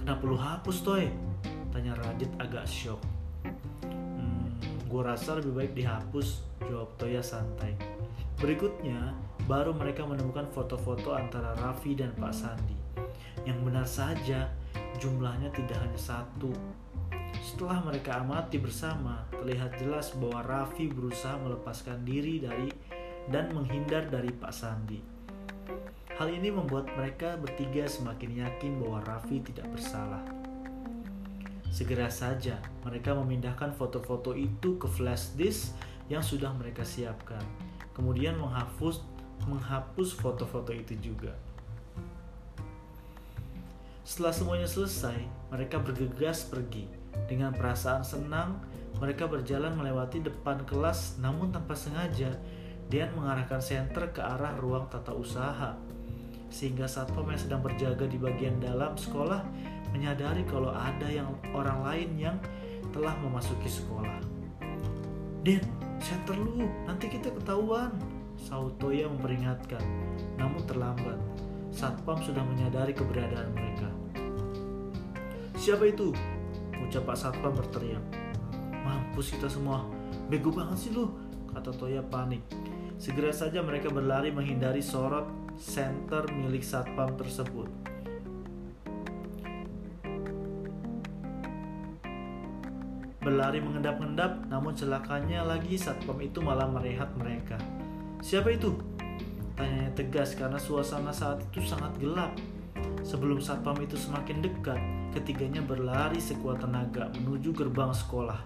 [0.00, 1.12] Kenapa lu hapus Toy?
[1.76, 2.96] Tanya Radit agak shock.
[3.84, 4.48] Hmm,
[4.88, 7.76] gue rasa lebih baik dihapus, jawab Toya santai.
[8.40, 9.12] Berikutnya,
[9.44, 12.72] baru mereka menemukan foto-foto antara Raffi dan Pak Sandi.
[13.44, 14.48] Yang benar saja,
[15.04, 16.48] jumlahnya tidak hanya satu,
[17.44, 22.72] setelah mereka amati bersama, terlihat jelas bahwa Raffi berusaha melepaskan diri dari
[23.28, 24.96] dan menghindar dari Pak Sandi.
[26.16, 30.45] Hal ini membuat mereka bertiga semakin yakin bahwa Raffi tidak bersalah.
[31.76, 32.56] Segera saja
[32.88, 35.76] mereka memindahkan foto-foto itu ke flash disk
[36.08, 37.44] yang sudah mereka siapkan.
[37.92, 39.04] Kemudian menghapus
[39.44, 41.36] menghapus foto-foto itu juga.
[44.08, 45.20] Setelah semuanya selesai,
[45.52, 46.88] mereka bergegas pergi
[47.28, 48.56] dengan perasaan senang,
[48.96, 52.32] mereka berjalan melewati depan kelas namun tanpa sengaja
[52.88, 55.76] Dian mengarahkan senter ke arah ruang tata usaha.
[56.48, 59.42] Sehingga satpam yang sedang berjaga di bagian dalam sekolah
[59.96, 62.36] menyadari kalau ada yang orang lain yang
[62.92, 64.20] telah memasuki sekolah.
[65.40, 65.64] Den,
[65.96, 67.96] senter lu, nanti kita ketahuan.
[68.36, 69.80] Sautoya memperingatkan,
[70.36, 71.16] namun terlambat.
[71.72, 73.88] Satpam sudah menyadari keberadaan mereka.
[75.56, 76.12] Siapa itu?
[76.84, 78.04] Ucap Pak Satpam berteriak.
[78.84, 79.88] Mampus kita semua.
[80.28, 81.08] Bego banget sih lu,
[81.56, 82.44] kata Toya panik.
[83.00, 85.24] Segera saja mereka berlari menghindari sorot
[85.56, 87.95] center milik Satpam tersebut.
[93.26, 97.58] Berlari mengendap-endap, namun celakanya lagi Satpam itu malah merehat mereka.
[98.22, 98.78] Siapa itu?
[99.58, 102.30] Tanyanya tegas karena suasana saat itu sangat gelap.
[103.02, 104.78] Sebelum Satpam itu semakin dekat,
[105.10, 108.38] ketiganya berlari sekuat tenaga menuju gerbang sekolah.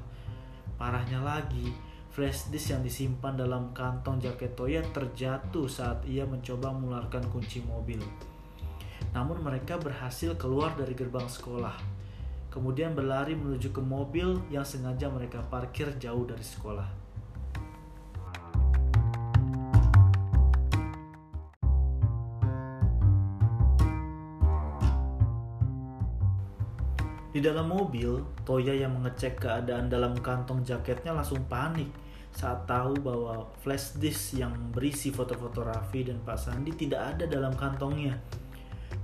[0.80, 1.76] Parahnya lagi,
[2.16, 8.00] flash disk yang disimpan dalam kantong jaket Toya terjatuh saat ia mencoba mengeluarkan kunci mobil.
[9.12, 11.99] Namun mereka berhasil keluar dari gerbang sekolah.
[12.50, 17.00] Kemudian berlari menuju ke mobil yang sengaja mereka parkir jauh dari sekolah.
[27.30, 31.86] Di dalam mobil, Toya yang mengecek keadaan dalam kantong jaketnya langsung panik
[32.34, 37.54] saat tahu bahwa flash disk yang berisi foto-foto Raffi dan Pak Sandi tidak ada dalam
[37.54, 38.18] kantongnya.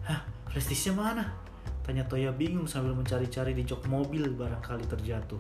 [0.03, 1.46] Hah, flash disknya mana?
[1.87, 5.39] Tanya Toya bingung sambil mencari-cari di jok mobil barangkali terjatuh.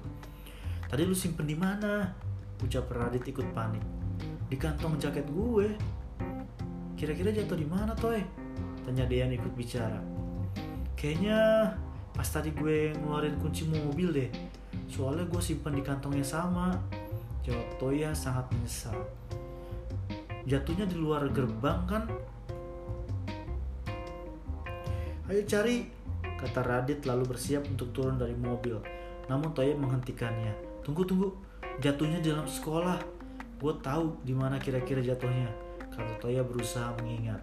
[0.86, 2.06] Tadi lu simpen di mana?
[2.62, 3.82] Ucap Radit ikut panik.
[4.46, 5.74] Di kantong jaket gue.
[6.94, 8.22] Kira-kira jatuh di mana, Toy?
[8.86, 9.98] Tanya Dean ikut bicara.
[10.94, 11.74] Kayaknya
[12.16, 14.30] pas tadi gue ngeluarin kunci mobil deh
[14.88, 16.80] soalnya gue simpan di kantong yang sama
[17.44, 18.96] jawab Toya sangat menyesal
[20.48, 22.08] jatuhnya di luar gerbang kan
[25.28, 25.84] ayo cari
[26.36, 28.76] kata Radit lalu bersiap untuk turun dari mobil.
[29.26, 30.52] Namun Toya menghentikannya.
[30.84, 31.28] Tunggu tunggu.
[31.80, 33.00] Jatuhnya di dalam sekolah.
[33.56, 35.48] Gue tahu di mana kira-kira jatuhnya
[35.96, 37.40] kata Toya berusaha mengingat.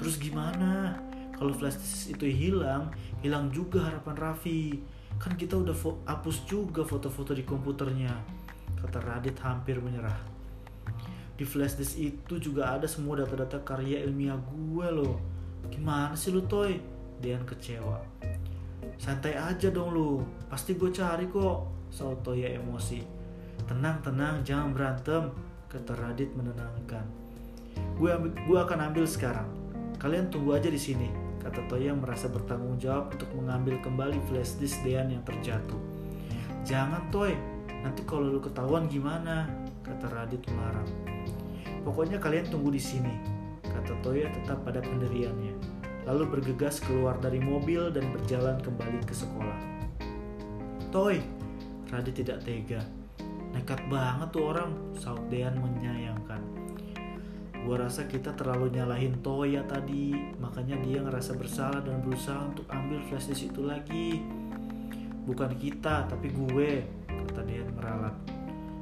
[0.00, 0.96] Terus gimana?
[1.36, 2.88] Kalau flash disk itu hilang
[3.20, 4.80] hilang juga harapan Raffi.
[5.20, 5.76] Kan kita udah
[6.08, 8.16] hapus juga foto-foto di komputernya
[8.80, 10.16] kata Radit hampir menyerah.
[11.36, 15.20] Di flash disk itu juga ada semua data-data karya ilmiah gue loh.
[15.68, 16.80] Gimana sih lu Toy
[17.22, 18.02] Dian kecewa
[18.98, 23.00] santai aja dong lu pasti gue cari kok Saut Toya emosi
[23.70, 25.30] tenang tenang jangan berantem
[25.70, 27.06] kata Radit menenangkan
[27.96, 29.46] gue gue akan ambil sekarang
[30.02, 31.08] kalian tunggu aja di sini
[31.40, 35.74] kata Toya merasa bertanggung jawab untuk mengambil kembali flash disk Dean yang terjatuh.
[36.62, 37.34] Jangan Toy,
[37.82, 39.50] Nanti kalau lu ketahuan gimana?
[39.82, 40.86] Kata Radit melarang.
[41.82, 43.10] Pokoknya kalian tunggu di sini,
[43.66, 45.71] kata Toya tetap pada pendiriannya.
[46.02, 49.58] Lalu bergegas keluar dari mobil dan berjalan kembali ke sekolah.
[50.90, 51.22] Toy,
[51.88, 52.82] Radit tidak tega.
[53.52, 56.40] Nekat banget tuh orang, saut Dean menyayangkan.
[57.62, 62.98] Gua rasa kita terlalu nyalahin Toya tadi, makanya dia ngerasa bersalah dan berusaha untuk ambil
[63.06, 64.18] flash disk itu lagi.
[65.22, 68.16] Bukan kita, tapi gue, kata Dean meralat.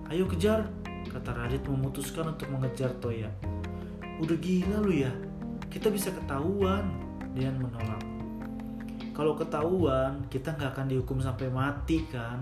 [0.08, 0.64] Ayo kejar,
[1.12, 3.28] kata Radit memutuskan untuk mengejar Toya.
[4.16, 5.12] Udah gila lu ya,
[5.68, 6.88] kita bisa ketahuan,
[7.36, 8.02] Dean menolak.
[9.14, 12.40] Kalau ketahuan, kita nggak akan dihukum sampai mati kan?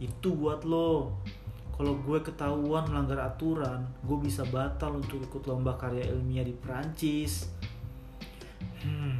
[0.00, 1.18] Itu buat lo,
[1.80, 7.48] kalau gue ketahuan melanggar aturan, gue bisa batal untuk ikut lomba karya ilmiah di Prancis.
[8.84, 9.16] Hmm,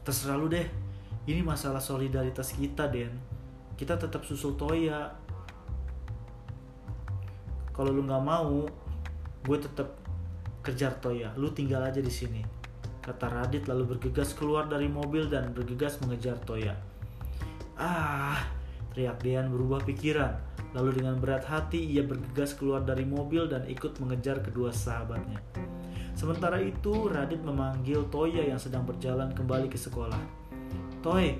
[0.00, 0.64] terserah lu deh.
[1.28, 3.12] Ini masalah solidaritas kita, Den.
[3.76, 5.12] Kita tetap susul Toya.
[7.76, 8.64] Kalau lu nggak mau,
[9.44, 9.92] gue tetap
[10.64, 11.36] kejar Toya.
[11.36, 12.61] Lu tinggal aja di sini.
[13.02, 16.78] Kata Radit lalu bergegas keluar dari mobil dan bergegas mengejar Toya.
[17.74, 18.46] Ah,
[18.94, 20.38] teriak Dean berubah pikiran
[20.72, 25.36] Lalu dengan berat hati ia bergegas keluar dari mobil dan ikut mengejar kedua sahabatnya.
[26.16, 30.20] Sementara itu Radit memanggil Toya yang sedang berjalan kembali ke sekolah.
[31.04, 31.36] Toy,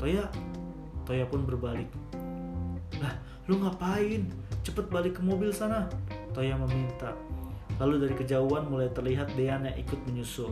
[0.00, 0.24] Toya,
[1.04, 1.88] Toya pun berbalik.
[2.96, 3.12] Lah,
[3.44, 4.24] lu ngapain?
[4.64, 5.84] Cepet balik ke mobil sana.
[6.32, 7.12] Toya meminta.
[7.76, 10.48] Lalu dari kejauhan mulai terlihat Dean yang ikut menyusul.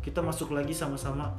[0.00, 1.36] Kita masuk lagi sama-sama.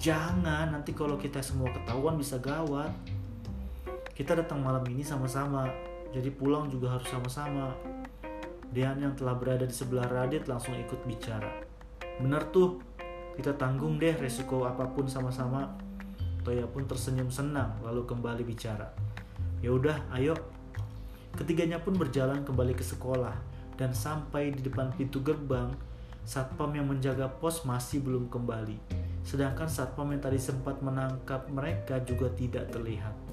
[0.00, 2.88] Jangan, nanti kalau kita semua ketahuan bisa gawat.
[4.16, 5.68] Kita datang malam ini sama-sama,
[6.12, 7.76] jadi pulang juga harus sama-sama.
[8.72, 11.60] Dean yang telah berada di sebelah Radit langsung ikut bicara.
[12.20, 12.80] Bener tuh,
[13.36, 15.76] kita tanggung deh resiko apa pun sama-sama.
[16.40, 18.88] Toya pun tersenyum senang lalu kembali bicara.
[19.60, 20.32] Ya udah, ayo.
[21.36, 23.49] Ketiganya pun berjalan kembali ke sekolah
[23.80, 25.72] dan sampai di depan pintu gerbang,
[26.28, 28.76] satpam yang menjaga pos masih belum kembali.
[29.24, 33.30] Sedangkan satpam yang tadi sempat menangkap mereka juga tidak terlihat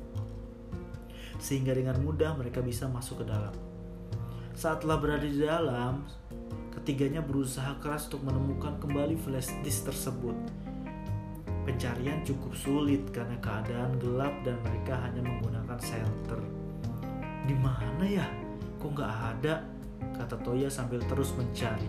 [1.37, 3.53] sehingga dengan mudah mereka bisa masuk ke dalam.
[4.57, 6.01] Saat berada di dalam,
[6.73, 10.33] ketiganya berusaha keras untuk menemukan kembali flash disk tersebut.
[11.61, 16.39] Pencarian cukup sulit karena keadaan gelap dan mereka hanya menggunakan senter.
[17.45, 18.25] Di mana ya?
[18.81, 19.76] Kok nggak ada?
[20.17, 21.87] Kata Toya sambil terus mencari.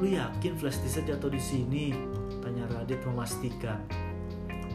[0.00, 1.92] Lu yakin flash disknya jatuh di sini?
[2.40, 3.78] Tanya Radit memastikan.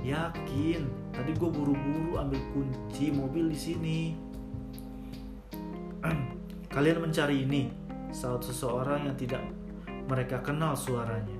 [0.05, 3.99] Yakin, tadi gue buru-buru ambil kunci mobil di sini.
[6.73, 7.67] Kalian mencari ini,
[8.13, 9.43] saat seseorang yang tidak
[10.07, 11.36] mereka kenal suaranya.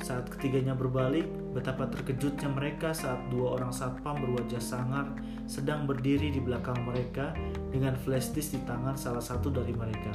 [0.00, 5.12] Saat ketiganya berbalik, betapa terkejutnya mereka saat dua orang satpam berwajah sangar
[5.44, 7.36] sedang berdiri di belakang mereka
[7.68, 10.08] dengan flash disk di tangan salah satu dari mereka.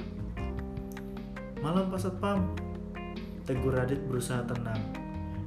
[1.62, 2.40] Malam Pak Satpam,
[3.46, 4.82] Tegur Radit berusaha tenang.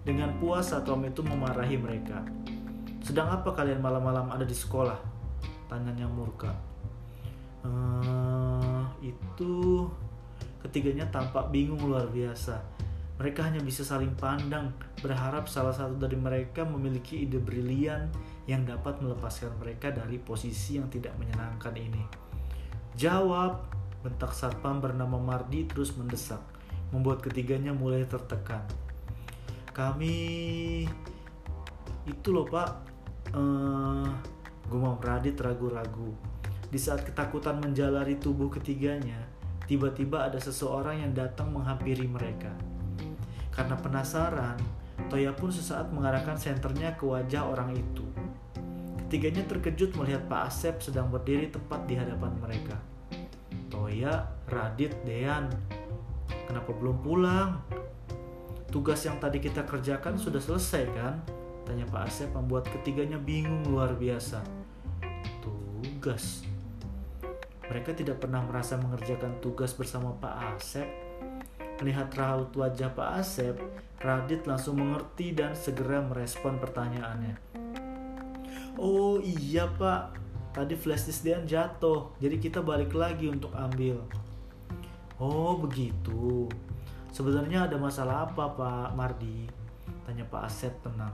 [0.06, 2.22] Dengan puas Satpam itu memarahi mereka.
[3.02, 4.98] Sedang apa kalian malam-malam ada di sekolah?
[5.66, 6.54] Tanyanya murka.
[7.66, 9.86] Ehm, itu
[10.62, 12.58] ketiganya tampak bingung luar biasa.
[13.18, 14.70] Mereka hanya bisa saling pandang,
[15.02, 18.06] berharap salah satu dari mereka memiliki ide brilian
[18.46, 22.06] yang dapat melepaskan mereka dari posisi yang tidak menyenangkan ini.
[22.94, 23.66] Jawab,
[24.06, 26.38] bentak satpam bernama Mardi terus mendesak,
[26.94, 28.62] membuat ketiganya mulai tertekan.
[29.74, 30.16] Kami
[32.06, 32.70] itu loh pak.
[33.34, 34.06] Uh,
[34.70, 36.14] gumam Radit ragu-ragu.
[36.70, 39.26] Di saat ketakutan menjalari tubuh ketiganya
[39.68, 42.48] tiba-tiba ada seseorang yang datang menghampiri mereka
[43.58, 44.54] karena penasaran
[45.10, 48.06] Toya pun sesaat mengarahkan senternya ke wajah orang itu
[49.06, 52.78] ketiganya terkejut melihat Pak Asep sedang berdiri tepat di hadapan mereka
[53.66, 55.50] Toya, Radit, Dean
[56.48, 57.60] Kenapa belum pulang?
[58.72, 61.20] Tugas yang tadi kita kerjakan sudah selesai kan?
[61.68, 64.40] Tanya Pak Asep membuat ketiganya bingung luar biasa.
[65.44, 66.48] Tugas?
[67.68, 70.88] Mereka tidak pernah merasa mengerjakan tugas bersama Pak Asep.
[71.78, 73.56] Melihat raut wajah Pak Asep,
[73.98, 77.34] Radit langsung mengerti dan segera merespon pertanyaannya.
[78.78, 80.14] Oh iya pak,
[80.54, 84.06] tadi flash disk Dean jatuh, jadi kita balik lagi untuk ambil.
[85.18, 86.46] Oh begitu,
[87.18, 89.48] Sebenarnya ada masalah apa Pak Mardi?
[90.06, 91.10] Tanya Pak Asep tenang.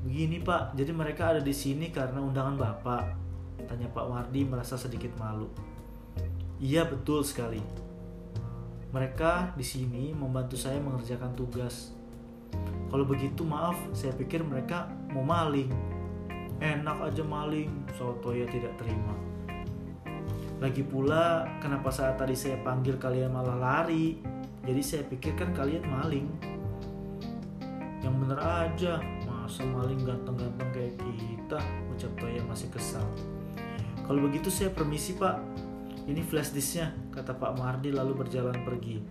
[0.00, 3.04] Begini Pak, jadi mereka ada di sini karena undangan Bapak.
[3.68, 5.50] Tanya Pak Mardi merasa sedikit malu.
[6.62, 7.60] Iya betul sekali.
[8.92, 11.96] Mereka di sini membantu saya mengerjakan tugas.
[12.92, 14.84] Kalau begitu maaf, saya pikir mereka
[15.16, 15.72] mau maling.
[16.60, 19.16] Enak aja maling, Toya tidak terima.
[20.60, 24.20] Lagi pula, kenapa saat tadi saya panggil kalian malah lari?
[24.60, 26.28] Jadi saya pikir kan kalian maling.
[28.04, 31.58] Yang bener aja, masa maling ganteng-ganteng kayak kita,
[31.96, 33.08] ucap Toya masih kesal.
[34.04, 35.40] Kalau begitu saya permisi pak,
[36.06, 39.02] ini flash disknya, kata Pak Mardi lalu berjalan pergi.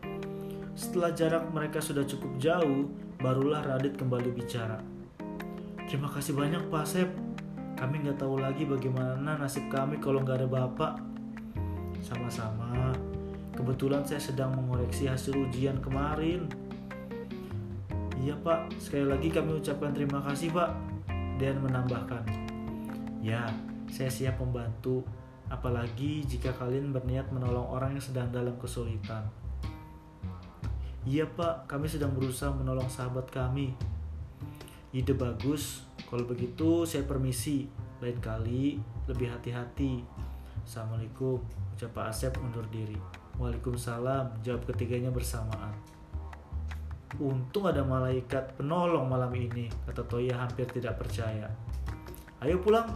[0.75, 2.87] Setelah jarak mereka sudah cukup jauh,
[3.19, 4.79] barulah Radit kembali bicara.
[5.87, 7.11] Terima kasih banyak Pak Sep,
[7.81, 11.01] kami nggak tahu lagi bagaimana nasib kami kalau nggak ada bapak.
[12.05, 12.93] Sama-sama.
[13.57, 16.45] Kebetulan saya sedang mengoreksi hasil ujian kemarin.
[18.21, 20.77] Iya pak, sekali lagi kami ucapkan terima kasih pak.
[21.41, 22.21] Dan menambahkan,
[23.25, 23.49] ya
[23.89, 25.01] saya siap membantu.
[25.51, 29.27] Apalagi jika kalian berniat menolong orang yang sedang dalam kesulitan.
[31.03, 33.75] Iya pak, kami sedang berusaha menolong sahabat kami.
[34.95, 37.67] Ide bagus, kalau begitu saya permisi,
[37.99, 38.79] lain kali
[39.11, 40.03] lebih hati-hati.
[40.63, 41.41] Assalamualaikum,
[41.75, 42.95] ucap Pak Asep mundur diri.
[43.35, 45.73] Waalaikumsalam, jawab ketiganya bersamaan.
[47.19, 51.49] Untung ada malaikat penolong malam ini, kata Toya hampir tidak percaya.
[52.39, 52.87] Ayo pulang,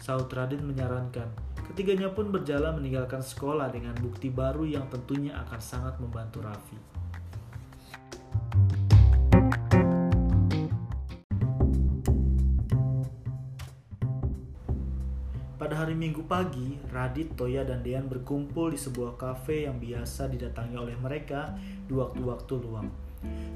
[0.00, 1.51] Saud Radin menyarankan.
[1.70, 7.02] Ketiganya pun berjalan meninggalkan sekolah dengan bukti baru yang tentunya akan sangat membantu Raffi.
[15.82, 20.94] hari Minggu pagi, Radit, Toya, dan Dean berkumpul di sebuah kafe yang biasa didatangi oleh
[20.94, 22.86] mereka di waktu-waktu luang.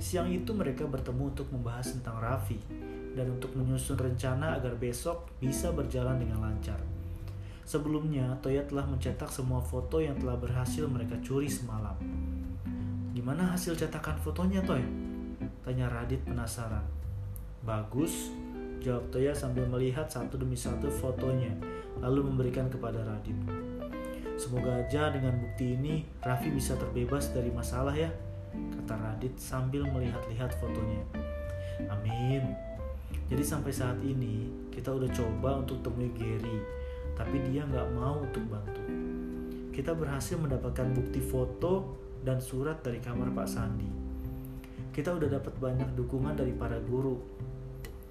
[0.02, 2.59] Siang itu mereka bertemu untuk membahas tentang Raffi
[3.14, 6.95] dan untuk menyusun rencana agar besok bisa berjalan dengan lancar.
[7.66, 11.98] Sebelumnya, Toya telah mencetak semua foto yang telah berhasil mereka curi semalam.
[13.10, 14.86] Gimana hasil cetakan fotonya, Toy?
[15.66, 16.86] Tanya Radit penasaran.
[17.66, 18.30] Bagus,
[18.78, 21.50] jawab Toya sambil melihat satu demi satu fotonya
[21.98, 23.34] lalu memberikan kepada Radit.
[24.38, 28.14] Semoga aja dengan bukti ini Raffi bisa terbebas dari masalah ya,
[28.78, 31.02] kata Radit sambil melihat-lihat fotonya.
[31.90, 32.46] Amin.
[33.26, 36.62] Jadi sampai saat ini kita udah coba untuk temui Gary,
[37.16, 38.84] tapi dia nggak mau untuk bantu.
[39.72, 43.88] Kita berhasil mendapatkan bukti foto dan surat dari kamar Pak Sandi.
[44.92, 47.20] Kita udah dapat banyak dukungan dari para guru,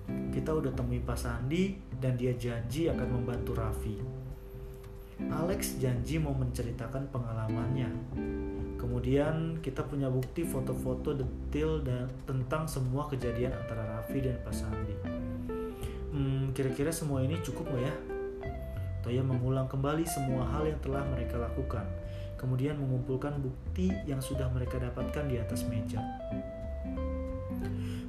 [0.05, 3.97] kita udah temui Pak Sandi dan dia janji akan membantu Raffi.
[5.31, 7.89] Alex janji mau menceritakan pengalamannya.
[8.75, 14.95] Kemudian kita punya bukti foto-foto detail dan tentang semua kejadian antara Raffi dan Pak Sandi.
[16.13, 17.93] Hmm, kira-kira semua ini cukup gak ya?
[19.05, 21.85] Toya mengulang kembali semua hal yang telah mereka lakukan,
[22.41, 26.01] kemudian mengumpulkan bukti yang sudah mereka dapatkan di atas meja.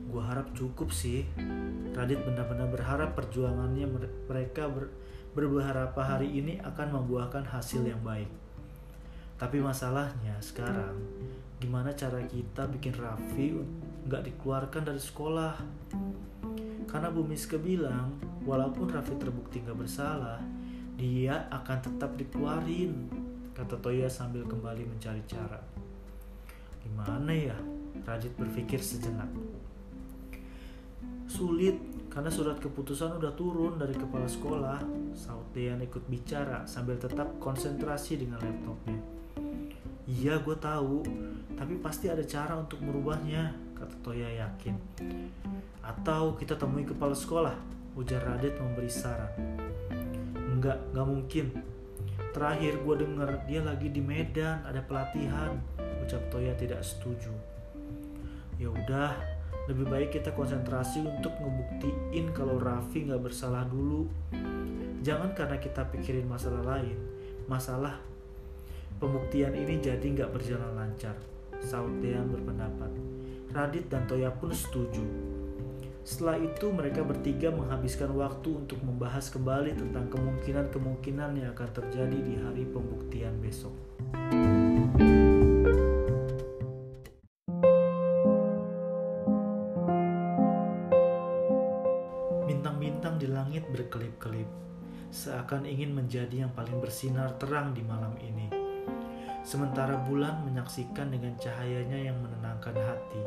[0.08, 1.28] Gua harap cukup sih,
[1.92, 3.84] Radit benar-benar berharap perjuangannya
[4.24, 4.88] mereka ber,
[5.36, 8.32] beberapa hari ini akan membuahkan hasil yang baik.
[9.36, 10.96] Tapi masalahnya sekarang,
[11.60, 13.52] gimana cara kita bikin Raffi
[14.08, 15.60] nggak dikeluarkan dari sekolah?
[16.88, 18.16] Karena Bu Miske bilang,
[18.48, 20.40] walaupun Raffi terbukti nggak bersalah,
[20.96, 23.12] dia akan tetap dikeluarin,
[23.52, 25.60] kata Toya sambil kembali mencari cara.
[26.80, 27.56] Gimana ya?
[28.08, 29.28] Radit berpikir sejenak.
[31.28, 31.76] Sulit
[32.08, 34.80] karena surat keputusan udah turun dari kepala sekolah.
[35.12, 38.96] Sautian ikut bicara sambil tetap konsentrasi dengan laptopnya.
[40.08, 41.04] Iya gue tahu,
[41.60, 44.80] tapi pasti ada cara untuk merubahnya, kata Toya yakin.
[45.84, 47.52] Atau kita temui kepala sekolah,
[47.98, 49.75] ujar Radit memberi saran.
[50.56, 51.46] Enggak, enggak mungkin.
[52.32, 55.52] Terakhir gue denger dia lagi di Medan ada pelatihan,
[56.00, 57.28] ucap Toya tidak setuju.
[58.56, 59.12] Ya udah,
[59.68, 64.08] lebih baik kita konsentrasi untuk ngebuktiin kalau Raffi nggak bersalah dulu.
[65.04, 66.96] Jangan karena kita pikirin masalah lain.
[67.44, 68.00] Masalah
[68.96, 71.20] pembuktian ini jadi nggak berjalan lancar.
[71.60, 72.96] Saud berpendapat.
[73.52, 75.35] Radit dan Toya pun setuju
[76.06, 82.34] setelah itu mereka bertiga menghabiskan waktu untuk membahas kembali tentang kemungkinan-kemungkinan yang akan terjadi di
[82.38, 83.74] hari pembuktian besok.
[93.76, 94.48] berkelip-kelip,
[95.12, 98.48] seakan ingin menjadi yang paling bersinar terang di malam ini.
[99.46, 103.22] Sementara bulan menyaksikan dengan cahayanya yang menenangkan hati.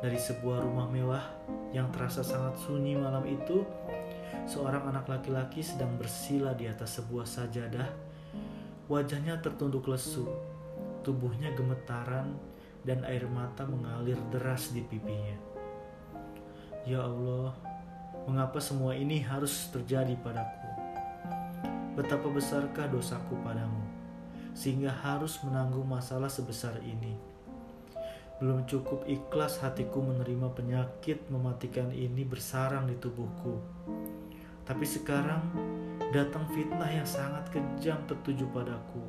[0.00, 1.24] Dari sebuah rumah mewah
[1.70, 3.62] yang terasa sangat sunyi malam itu,
[4.46, 7.88] seorang anak laki-laki sedang bersila di atas sebuah sajadah.
[8.90, 10.26] Wajahnya tertunduk lesu,
[11.06, 12.34] tubuhnya gemetaran,
[12.82, 15.38] dan air mata mengalir deras di pipinya.
[16.82, 17.54] Ya Allah,
[18.28, 20.68] Mengapa semua ini harus terjadi padaku?
[21.96, 23.80] Betapa besarkah dosaku padamu,
[24.52, 27.29] sehingga harus menanggung masalah sebesar ini?
[28.40, 33.60] Belum cukup ikhlas hatiku menerima penyakit mematikan ini bersarang di tubuhku.
[34.64, 35.44] Tapi sekarang
[36.08, 39.04] datang fitnah yang sangat kejam tertuju padaku.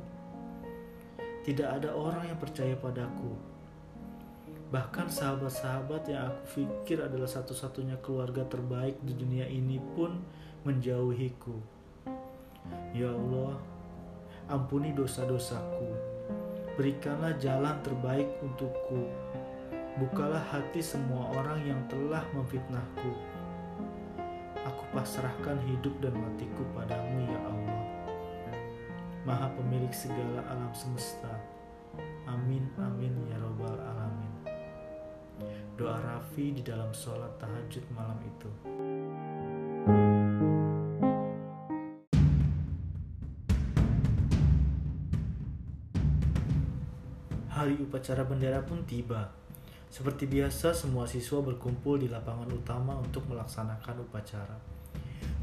[1.48, 3.32] Tidak ada orang yang percaya padaku.
[4.68, 10.20] Bahkan sahabat-sahabat yang aku pikir adalah satu-satunya keluarga terbaik di dunia ini pun
[10.68, 11.56] menjauhiku.
[12.92, 13.56] Ya Allah,
[14.52, 16.11] ampuni dosa-dosaku
[16.72, 19.04] Berikanlah jalan terbaik untukku.
[20.00, 23.12] Bukalah hati semua orang yang telah memfitnahku.
[24.64, 27.82] Aku pasrahkan hidup dan matiku padamu ya Allah.
[29.28, 31.28] Maha pemilik segala alam semesta.
[32.24, 34.32] Amin amin ya robbal alamin.
[35.76, 38.48] Doa Raffi di dalam sholat tahajud malam itu.
[47.92, 49.28] Upacara bendera pun tiba.
[49.92, 54.56] Seperti biasa, semua siswa berkumpul di lapangan utama untuk melaksanakan upacara.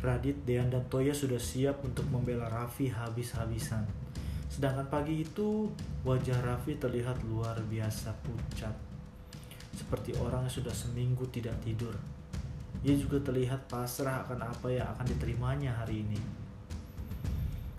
[0.01, 3.85] Radit, Dean, dan Toya sudah siap untuk membela Raffi habis-habisan.
[4.49, 5.69] Sedangkan pagi itu,
[6.01, 8.73] wajah Raffi terlihat luar biasa pucat.
[9.77, 11.93] Seperti orang yang sudah seminggu tidak tidur.
[12.81, 16.17] Ia juga terlihat pasrah akan apa yang akan diterimanya hari ini.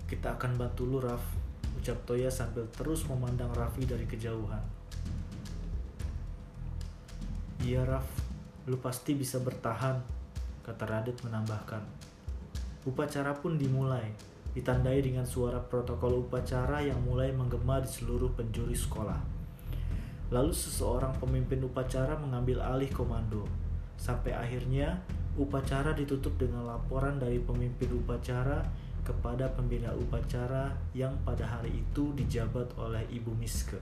[0.06, 1.39] Kita akan bantu lu, Raff,
[1.80, 4.60] ucap Toya sambil terus memandang Raffi dari kejauhan.
[7.64, 8.04] Iya Raf,
[8.68, 9.96] lu pasti bisa bertahan,
[10.60, 11.80] kata Radit menambahkan.
[12.84, 14.12] Upacara pun dimulai,
[14.52, 19.20] ditandai dengan suara protokol upacara yang mulai menggema di seluruh penjuri sekolah.
[20.28, 23.48] Lalu seseorang pemimpin upacara mengambil alih komando,
[23.96, 25.00] sampai akhirnya
[25.40, 28.68] upacara ditutup dengan laporan dari pemimpin upacara
[29.02, 33.80] kepada pembina upacara yang pada hari itu dijabat oleh Ibu Miske.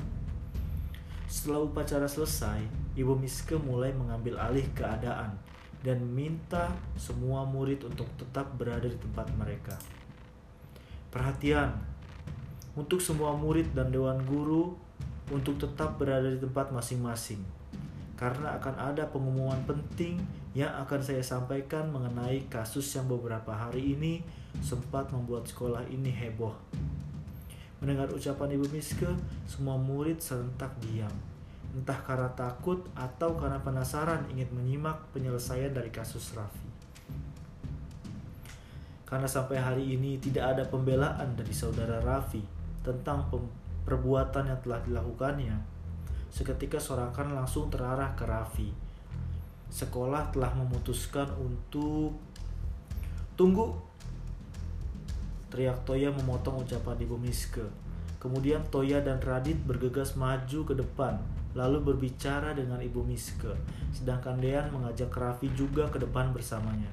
[1.29, 2.65] Setelah upacara selesai,
[2.97, 5.37] Ibu Miske mulai mengambil alih keadaan
[5.85, 9.77] dan minta semua murid untuk tetap berada di tempat mereka.
[11.13, 11.77] Perhatian
[12.75, 14.75] untuk semua murid dan dewan guru
[15.29, 17.59] untuk tetap berada di tempat masing-masing
[18.19, 20.19] karena akan ada pengumuman penting
[20.59, 24.27] yang akan saya sampaikan mengenai kasus yang beberapa hari ini
[24.59, 26.55] sempat membuat sekolah ini heboh.
[27.79, 29.07] Mendengar ucapan Ibu Miske,
[29.47, 31.13] semua murid serentak diam.
[31.71, 36.67] Entah karena takut atau karena penasaran ingin menyimak penyelesaian dari kasus Raffi.
[39.07, 42.43] Karena sampai hari ini tidak ada pembelaan dari saudara Raffi
[42.83, 43.25] tentang
[43.89, 45.57] perbuatan yang telah dilakukannya,
[46.29, 48.69] seketika sorakan langsung terarah ke Raffi.
[49.73, 52.17] Sekolah telah memutuskan untuk
[53.39, 53.88] tunggu.
[55.49, 57.65] Teriak Toya memotong ucapan Ibu Miske.
[58.19, 61.17] Kemudian Toya dan Radit bergegas maju ke depan,
[61.57, 63.55] lalu berbicara dengan Ibu Miske.
[63.95, 66.91] Sedangkan Dean mengajak Raffi juga ke depan bersamanya.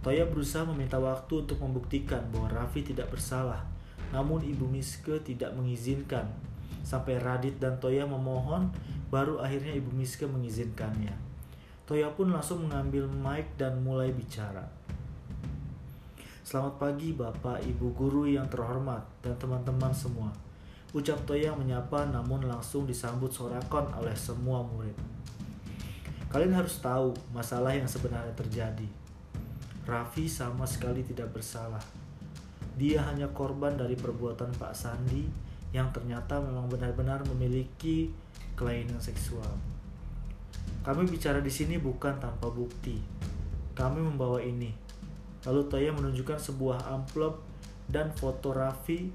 [0.00, 3.78] Toya berusaha meminta waktu untuk membuktikan bahwa Raffi tidak bersalah
[4.12, 6.24] namun Ibu Miske tidak mengizinkan.
[6.80, 8.72] Sampai Radit dan Toya memohon,
[9.12, 11.12] baru akhirnya Ibu Miske mengizinkannya.
[11.84, 14.64] Toya pun langsung mengambil mic dan mulai bicara.
[16.48, 20.32] Selamat pagi Bapak, Ibu Guru yang terhormat, dan teman-teman semua.
[20.96, 24.96] Ucap Toya menyapa namun langsung disambut sorakon oleh semua murid.
[26.32, 28.88] Kalian harus tahu masalah yang sebenarnya terjadi.
[29.84, 31.84] Raffi sama sekali tidak bersalah
[32.78, 35.26] dia hanya korban dari perbuatan Pak Sandi
[35.74, 38.08] yang ternyata memang benar-benar memiliki
[38.54, 39.50] kelainan seksual.
[40.86, 42.96] Kami bicara di sini bukan tanpa bukti.
[43.74, 44.87] Kami membawa ini.
[45.46, 47.38] Lalu Toya menunjukkan sebuah amplop
[47.86, 49.10] dan foto Raffi.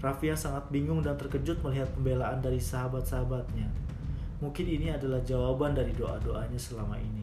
[0.00, 3.68] Yang sangat bingung dan terkejut melihat pembelaan dari sahabat-sahabatnya.
[4.40, 7.20] Mungkin ini adalah jawaban dari doa-doanya selama ini.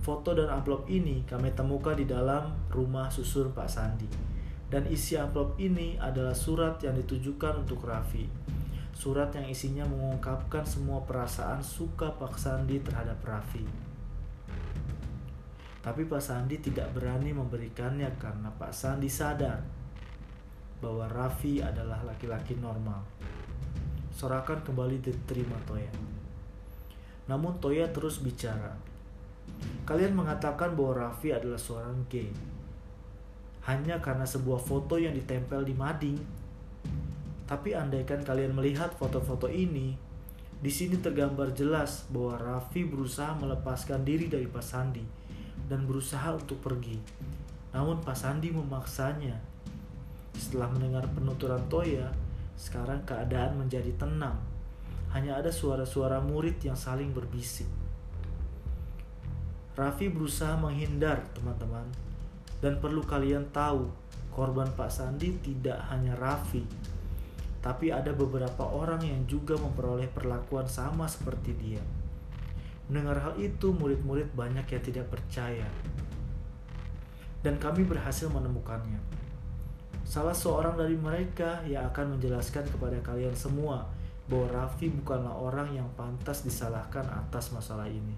[0.00, 4.08] Foto dan amplop ini kami temukan di dalam rumah susun Pak Sandi.
[4.72, 8.24] Dan isi amplop ini adalah surat yang ditujukan untuk Raffi.
[8.96, 13.85] Surat yang isinya mengungkapkan semua perasaan suka Pak Sandi terhadap Raffi.
[15.86, 19.62] Tapi Pak Sandi tidak berani memberikannya karena Pak Sandi sadar
[20.82, 23.06] bahwa Raffi adalah laki-laki normal.
[24.10, 25.94] Sorakan kembali diterima Toya.
[27.30, 28.74] Namun Toya terus bicara.
[29.86, 32.34] Kalian mengatakan bahwa Raffi adalah seorang gay
[33.70, 36.18] hanya karena sebuah foto yang ditempel di mading.
[37.46, 39.94] Tapi andaikan kalian melihat foto-foto ini,
[40.56, 45.15] Di sini tergambar jelas bahwa Raffi berusaha melepaskan diri dari Pak Sandi
[45.66, 46.98] dan berusaha untuk pergi.
[47.74, 49.36] Namun Pak Sandi memaksanya.
[50.36, 52.12] Setelah mendengar penuturan Toya,
[52.56, 54.36] sekarang keadaan menjadi tenang.
[55.12, 57.68] Hanya ada suara-suara murid yang saling berbisik.
[59.76, 61.84] Raffi berusaha menghindar, teman-teman.
[62.64, 63.92] Dan perlu kalian tahu,
[64.32, 66.64] korban Pak Sandi tidak hanya Raffi,
[67.60, 71.82] tapi ada beberapa orang yang juga memperoleh perlakuan sama seperti dia.
[72.86, 75.66] Mendengar hal itu, murid-murid banyak yang tidak percaya.
[77.42, 78.98] Dan kami berhasil menemukannya.
[80.06, 83.82] Salah seorang dari mereka yang akan menjelaskan kepada kalian semua
[84.30, 88.14] bahwa Raffi bukanlah orang yang pantas disalahkan atas masalah ini.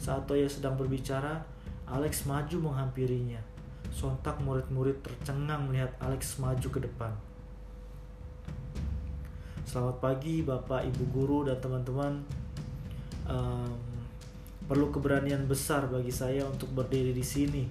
[0.00, 1.44] Saat Toya sedang berbicara,
[1.84, 3.40] Alex maju menghampirinya.
[3.92, 7.12] Sontak murid-murid tercengang melihat Alex maju ke depan.
[9.68, 12.24] Selamat pagi Bapak, Ibu Guru, dan teman-teman.
[13.28, 13.76] Um,
[14.64, 17.64] perlu keberanian besar bagi saya untuk berdiri di sini.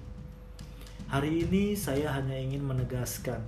[1.10, 3.42] Hari ini saya hanya ingin menegaskan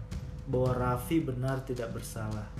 [0.51, 2.51] bahwa Raffi benar tidak bersalah.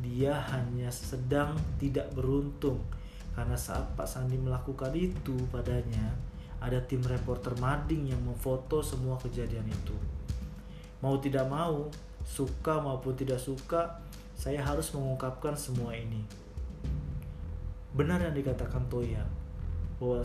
[0.00, 2.80] Dia hanya sedang tidak beruntung
[3.34, 6.14] karena saat Pak Sandi melakukan itu padanya,
[6.62, 9.96] ada tim reporter mading yang memfoto semua kejadian itu.
[11.02, 11.90] Mau tidak mau,
[12.22, 13.98] suka maupun tidak suka,
[14.38, 16.43] saya harus mengungkapkan semua ini.
[17.94, 19.22] Benar yang dikatakan Toya,
[19.96, 20.20] bahwa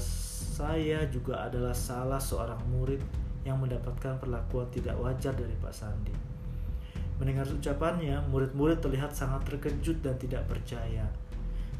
[0.57, 2.99] saya juga adalah salah seorang murid
[3.45, 6.11] yang mendapatkan perlakuan tidak wajar dari Pak Sandi.
[7.21, 11.05] Mendengar ucapannya, murid-murid terlihat sangat terkejut dan tidak percaya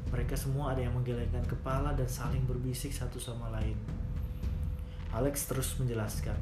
[0.10, 3.78] mereka semua ada yang menggelengkan kepala dan saling berbisik satu sama lain.
[5.14, 6.38] Alex terus menjelaskan.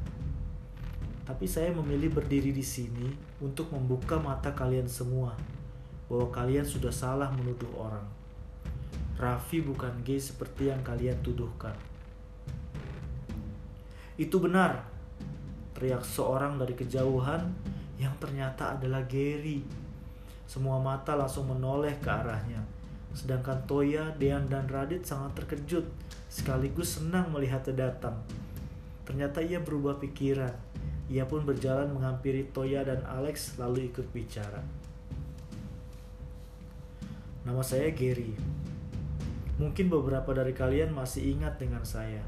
[1.28, 3.12] Tapi saya memilih berdiri di sini
[3.44, 5.36] untuk membuka mata kalian semua
[6.08, 8.17] bahwa kalian sudah salah menuduh orang.
[9.18, 11.74] Raffi bukan gay seperti yang kalian tuduhkan.
[14.14, 14.86] Itu benar,
[15.74, 17.50] teriak seorang dari kejauhan
[17.98, 19.66] yang ternyata adalah Gary.
[20.46, 22.78] Semua mata langsung menoleh ke arahnya
[23.18, 25.84] Sedangkan Toya, Dean, dan Radit sangat terkejut
[26.28, 28.14] sekaligus senang melihatnya datang.
[29.08, 30.52] Ternyata ia berubah pikiran.
[31.08, 34.60] Ia pun berjalan menghampiri Toya dan Alex lalu ikut bicara.
[37.48, 38.36] Nama saya Gary.
[39.58, 42.22] Mungkin beberapa dari kalian masih ingat dengan saya.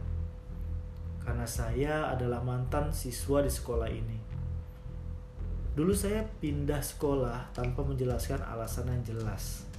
[1.23, 4.19] Karena saya adalah mantan siswa di sekolah ini.
[5.79, 9.71] Dulu saya pindah sekolah tanpa menjelaskan alasan yang jelas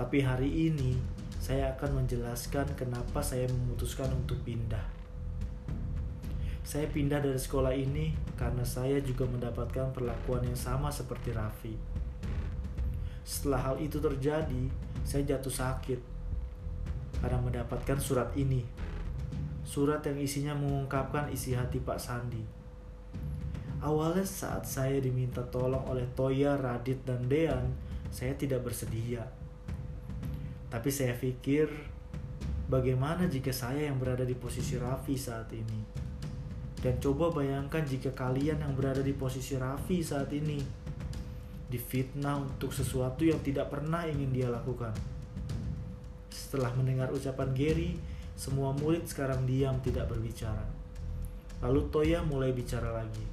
[0.00, 0.96] tapi hari ini
[1.36, 4.80] saya akan menjelaskan kenapa saya memutuskan untuk pindah.
[6.64, 11.76] Saya pindah dari sekolah ini karena saya juga mendapatkan perlakuan yang sama seperti Raffi.
[13.28, 14.72] Setelah hal itu terjadi,
[15.04, 16.00] saya jatuh sakit
[17.20, 18.64] karena mendapatkan surat ini.
[19.62, 22.42] Surat yang isinya mengungkapkan isi hati Pak Sandi.
[23.80, 27.70] Awalnya saat saya diminta tolong oleh Toya, Radit, dan Dean,
[28.12, 29.24] saya tidak bersedia
[30.70, 31.66] tapi saya pikir
[32.70, 35.82] bagaimana jika saya yang berada di posisi Raffi saat ini?
[36.80, 40.62] Dan coba bayangkan jika kalian yang berada di posisi Raffi saat ini
[41.66, 44.94] difitnah untuk sesuatu yang tidak pernah ingin dia lakukan.
[46.30, 47.98] Setelah mendengar ucapan Gary,
[48.38, 50.64] semua murid sekarang diam tidak berbicara.
[51.60, 53.26] Lalu Toya mulai bicara lagi.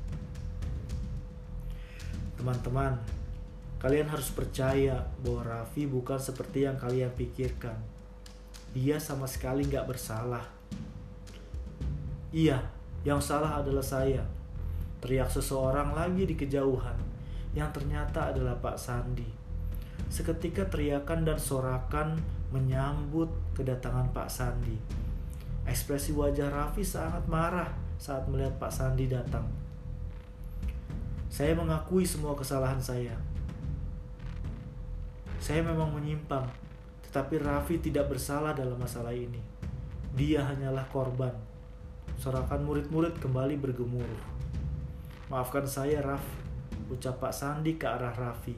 [2.35, 2.99] Teman-teman,
[3.77, 7.77] Kalian harus percaya bahwa Raffi bukan seperti yang kalian pikirkan.
[8.73, 10.41] Dia sama sekali nggak bersalah.
[12.33, 12.57] Iya,
[13.05, 14.25] yang salah adalah saya.
[14.97, 16.97] Teriak seseorang lagi di kejauhan,
[17.53, 19.29] yang ternyata adalah Pak Sandi.
[20.09, 22.17] Seketika teriakan dan sorakan
[22.57, 24.73] menyambut kedatangan Pak Sandi.
[25.69, 27.69] Ekspresi wajah Raffi sangat marah
[28.01, 29.45] saat melihat Pak Sandi datang.
[31.29, 33.13] Saya mengakui semua kesalahan saya
[35.37, 36.43] saya memang menyimpang,
[37.07, 39.39] tetapi Raffi tidak bersalah dalam masalah ini.
[40.17, 41.31] Dia hanyalah korban.
[42.17, 44.23] Sorakan murid-murid kembali bergemuruh.
[45.29, 46.25] Maafkan saya, Raf,
[46.89, 48.57] ucap Pak Sandi ke arah Raffi.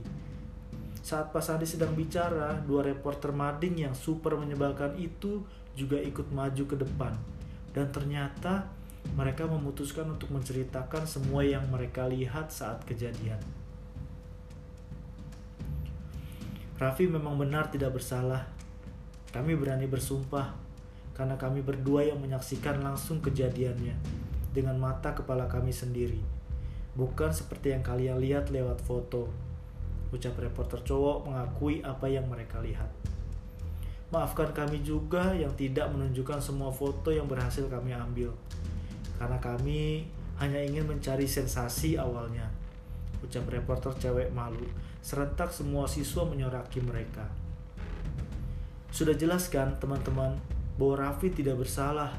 [1.09, 5.41] Saat Pak Sandi sedang bicara, dua reporter mading yang super menyebalkan itu
[5.73, 7.17] juga ikut maju ke depan.
[7.73, 8.69] Dan ternyata
[9.17, 13.41] mereka memutuskan untuk menceritakan semua yang mereka lihat saat kejadian.
[16.77, 18.45] Raffi memang benar tidak bersalah.
[19.33, 20.53] Kami berani bersumpah
[21.17, 23.97] karena kami berdua yang menyaksikan langsung kejadiannya
[24.53, 26.21] dengan mata kepala kami sendiri.
[26.93, 29.48] Bukan seperti yang kalian lihat lewat foto.
[30.09, 32.89] Ucap reporter cowok mengakui apa yang mereka lihat.
[34.09, 38.33] Maafkan kami juga yang tidak menunjukkan semua foto yang berhasil kami ambil.
[39.21, 40.09] Karena kami
[40.41, 42.49] hanya ingin mencari sensasi awalnya.
[43.21, 44.65] Ucap reporter cewek malu.
[45.05, 47.29] Serentak semua siswa menyoraki mereka.
[48.89, 50.41] Sudah jelas kan teman-teman
[50.81, 52.17] bahwa Raffi tidak bersalah.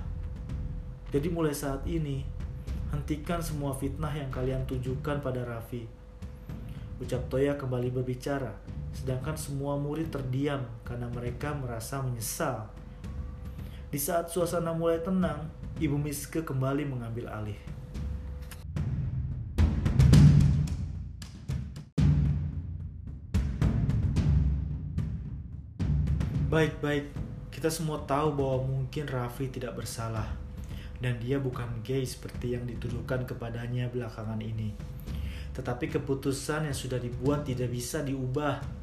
[1.11, 2.22] Jadi mulai saat ini,
[2.95, 5.99] hentikan semua fitnah yang kalian tujukan pada Raffi.
[7.01, 8.53] Ucap Toya kembali berbicara
[8.92, 12.68] sedangkan semua murid terdiam karena mereka merasa menyesal.
[13.88, 15.48] Di saat suasana mulai tenang,
[15.80, 17.57] Ibu Miske kembali mengambil alih.
[26.53, 27.09] Baik-baik,
[27.48, 30.28] kita semua tahu bahwa mungkin Raffi tidak bersalah
[31.01, 34.76] dan dia bukan gay seperti yang dituduhkan kepadanya belakangan ini.
[35.55, 38.80] Tetapi keputusan yang sudah dibuat tidak bisa diubah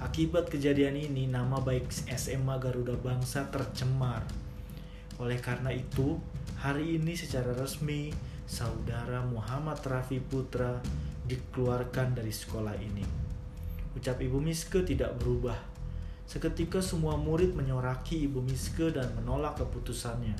[0.00, 4.24] Akibat kejadian ini, nama baik SMA Garuda Bangsa tercemar.
[5.20, 6.16] Oleh karena itu,
[6.56, 8.08] hari ini secara resmi,
[8.48, 10.80] saudara Muhammad Rafi Putra
[11.28, 13.04] dikeluarkan dari sekolah ini.
[13.92, 15.60] Ucap Ibu Miske tidak berubah.
[16.24, 20.32] Seketika semua murid menyoraki Ibu Miske dan menolak keputusannya.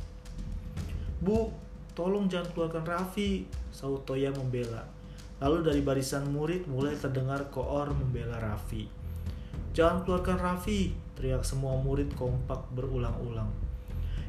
[1.21, 1.53] Bu,
[1.93, 5.00] tolong jangan keluarkan Raffi, Saud Toya membela.
[5.41, 8.84] Lalu dari barisan murid mulai terdengar koor membela Raffi.
[9.72, 13.49] Jangan keluarkan Raffi, teriak semua murid kompak berulang-ulang.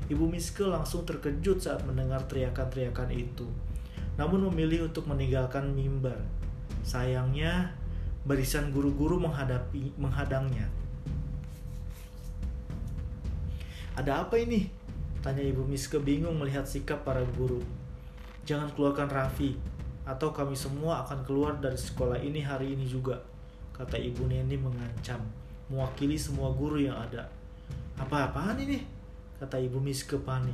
[0.07, 3.47] Ibu Miske langsung terkejut saat mendengar teriakan-teriakan itu,
[4.15, 6.19] namun memilih untuk meninggalkan mimbar.
[6.83, 7.75] Sayangnya,
[8.23, 10.67] barisan guru-guru menghadapi menghadangnya.
[13.99, 14.71] Ada apa ini?
[15.19, 17.59] Tanya Ibu Miske bingung melihat sikap para guru.
[18.47, 19.53] Jangan keluarkan Raffi,
[20.11, 23.23] atau kami semua akan keluar dari sekolah ini hari ini juga
[23.71, 25.23] kata ibu Neni mengancam,
[25.71, 27.31] mewakili semua guru yang ada.
[27.95, 28.83] Apa-apaan ini?
[29.39, 30.53] Kata ibu Miske panik.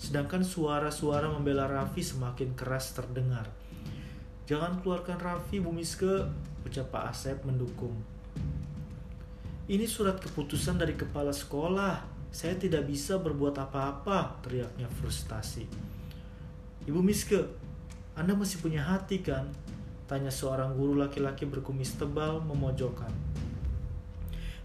[0.00, 3.46] Sedangkan suara-suara membela Raffi semakin keras terdengar.
[4.44, 6.28] Jangan keluarkan Raffi, Bu Miske,
[6.68, 7.96] ucap Pak Asep mendukung.
[9.64, 12.04] Ini surat keputusan dari kepala sekolah.
[12.28, 15.64] Saya tidak bisa berbuat apa-apa, teriaknya frustasi.
[16.84, 17.40] Ibu Miske,
[18.14, 19.50] Anda masih punya hati kan?
[20.06, 23.10] Tanya seorang guru laki-laki berkumis tebal memojokkan.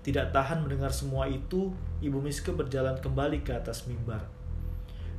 [0.06, 4.22] Tidak tahan mendengar semua itu, Ibu Miske berjalan kembali ke atas mimbar.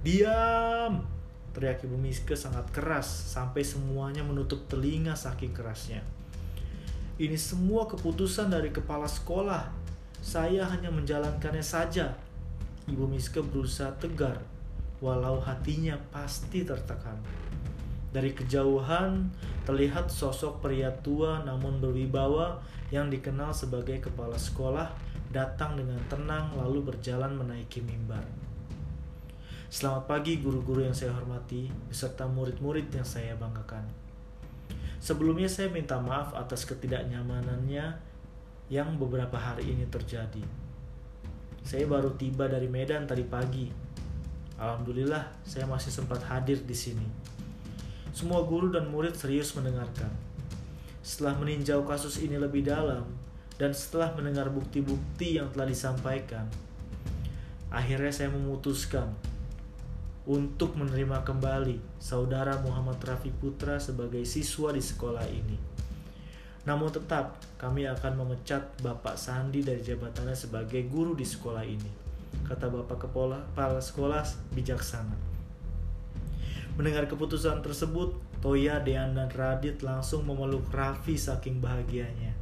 [0.06, 1.02] Diam!
[1.50, 6.00] Teriak Ibu Miske sangat keras sampai semuanya menutup telinga saking kerasnya.
[7.18, 9.68] Ini semua keputusan dari kepala sekolah.
[10.22, 12.14] Saya hanya menjalankannya saja.
[12.86, 14.38] Ibu Miske berusaha tegar,
[15.02, 17.18] walau hatinya pasti tertekan.
[18.10, 19.30] Dari kejauhan
[19.62, 22.58] terlihat sosok pria tua namun berwibawa
[22.90, 24.90] yang dikenal sebagai kepala sekolah
[25.30, 28.26] datang dengan tenang lalu berjalan menaiki mimbar.
[29.70, 33.86] Selamat pagi guru-guru yang saya hormati beserta murid-murid yang saya banggakan.
[34.98, 37.94] Sebelumnya saya minta maaf atas ketidaknyamanannya
[38.74, 40.42] yang beberapa hari ini terjadi.
[41.62, 43.70] Saya baru tiba dari Medan tadi pagi.
[44.58, 47.06] Alhamdulillah saya masih sempat hadir di sini.
[48.10, 50.10] Semua guru dan murid serius mendengarkan.
[51.00, 53.06] Setelah meninjau kasus ini lebih dalam,
[53.56, 56.44] dan setelah mendengar bukti-bukti yang telah disampaikan,
[57.70, 59.08] akhirnya saya memutuskan
[60.26, 65.56] untuk menerima kembali saudara Muhammad Rafi Putra sebagai siswa di sekolah ini.
[66.68, 71.90] Namun tetap kami akan memecat Bapak Sandi dari jabatannya sebagai guru di sekolah ini,
[72.44, 75.29] kata Bapak Kepala Sekolah bijaksana.
[76.80, 82.32] Mendengar keputusan tersebut, Toya, Dean, dan Radit langsung memeluk Raffi saking bahagianya.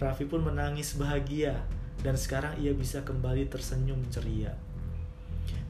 [0.00, 1.52] Raffi pun menangis bahagia
[2.00, 4.56] dan sekarang ia bisa kembali tersenyum ceria.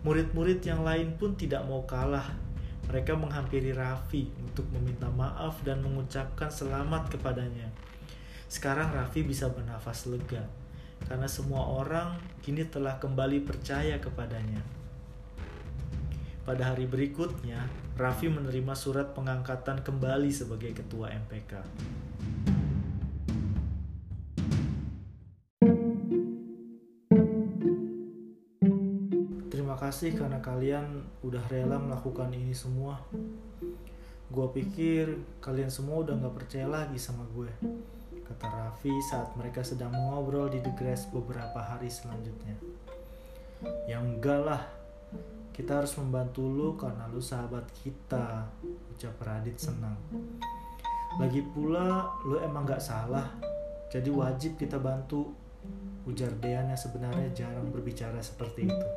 [0.07, 2.39] Murid-murid yang lain pun tidak mau kalah.
[2.87, 7.67] Mereka menghampiri Raffi untuk meminta maaf dan mengucapkan selamat kepadanya.
[8.47, 10.47] Sekarang Raffi bisa bernafas lega
[11.11, 12.15] karena semua orang
[12.47, 14.86] kini telah kembali percaya kepadanya.
[16.47, 17.59] Pada hari berikutnya,
[17.99, 21.59] Raffi menerima surat pengangkatan kembali sebagai ketua MPK.
[29.51, 33.03] Terima kasih karena kalian udah rela melakukan ini semua.
[34.31, 37.51] Gue pikir kalian semua udah gak percaya lagi sama gue,
[38.23, 42.55] kata Raffi saat mereka sedang mengobrol di The Grass beberapa hari selanjutnya.
[43.91, 44.63] Yang enggak lah,
[45.57, 48.45] kita harus membantu lu karena lu sahabat kita
[48.93, 49.97] ucap Radit senang
[51.17, 53.25] lagi pula lu emang gak salah
[53.89, 55.33] jadi wajib kita bantu
[56.07, 58.89] Ujar Dean yang sebenarnya jarang berbicara seperti itu.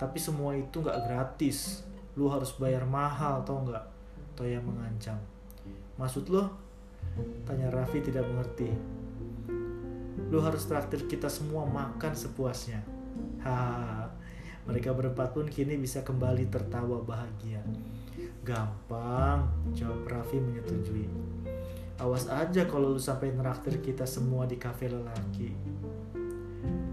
[0.00, 1.84] Tapi semua itu gak gratis.
[2.16, 3.84] Lu harus bayar mahal tau gak?
[4.40, 5.20] Toya mengancam.
[6.00, 6.48] Maksud lo?
[7.44, 8.72] Tanya Raffi tidak mengerti.
[10.32, 12.80] Lu harus traktir kita semua makan sepuasnya.
[13.44, 14.08] Hahaha.
[14.68, 17.64] Mereka berempat pun kini bisa kembali tertawa bahagia.
[18.44, 21.08] Gampang, jawab Raffi menyetujui.
[22.00, 25.52] Awas aja kalau lu sampai neraktir kita semua di kafe lelaki.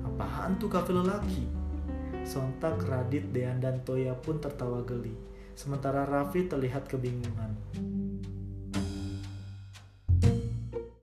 [0.03, 1.47] Apaan tuh kafe lelaki?
[2.27, 5.15] Sontak Radit, Dean, dan Toya pun tertawa geli.
[5.55, 7.55] Sementara Raffi terlihat kebingungan.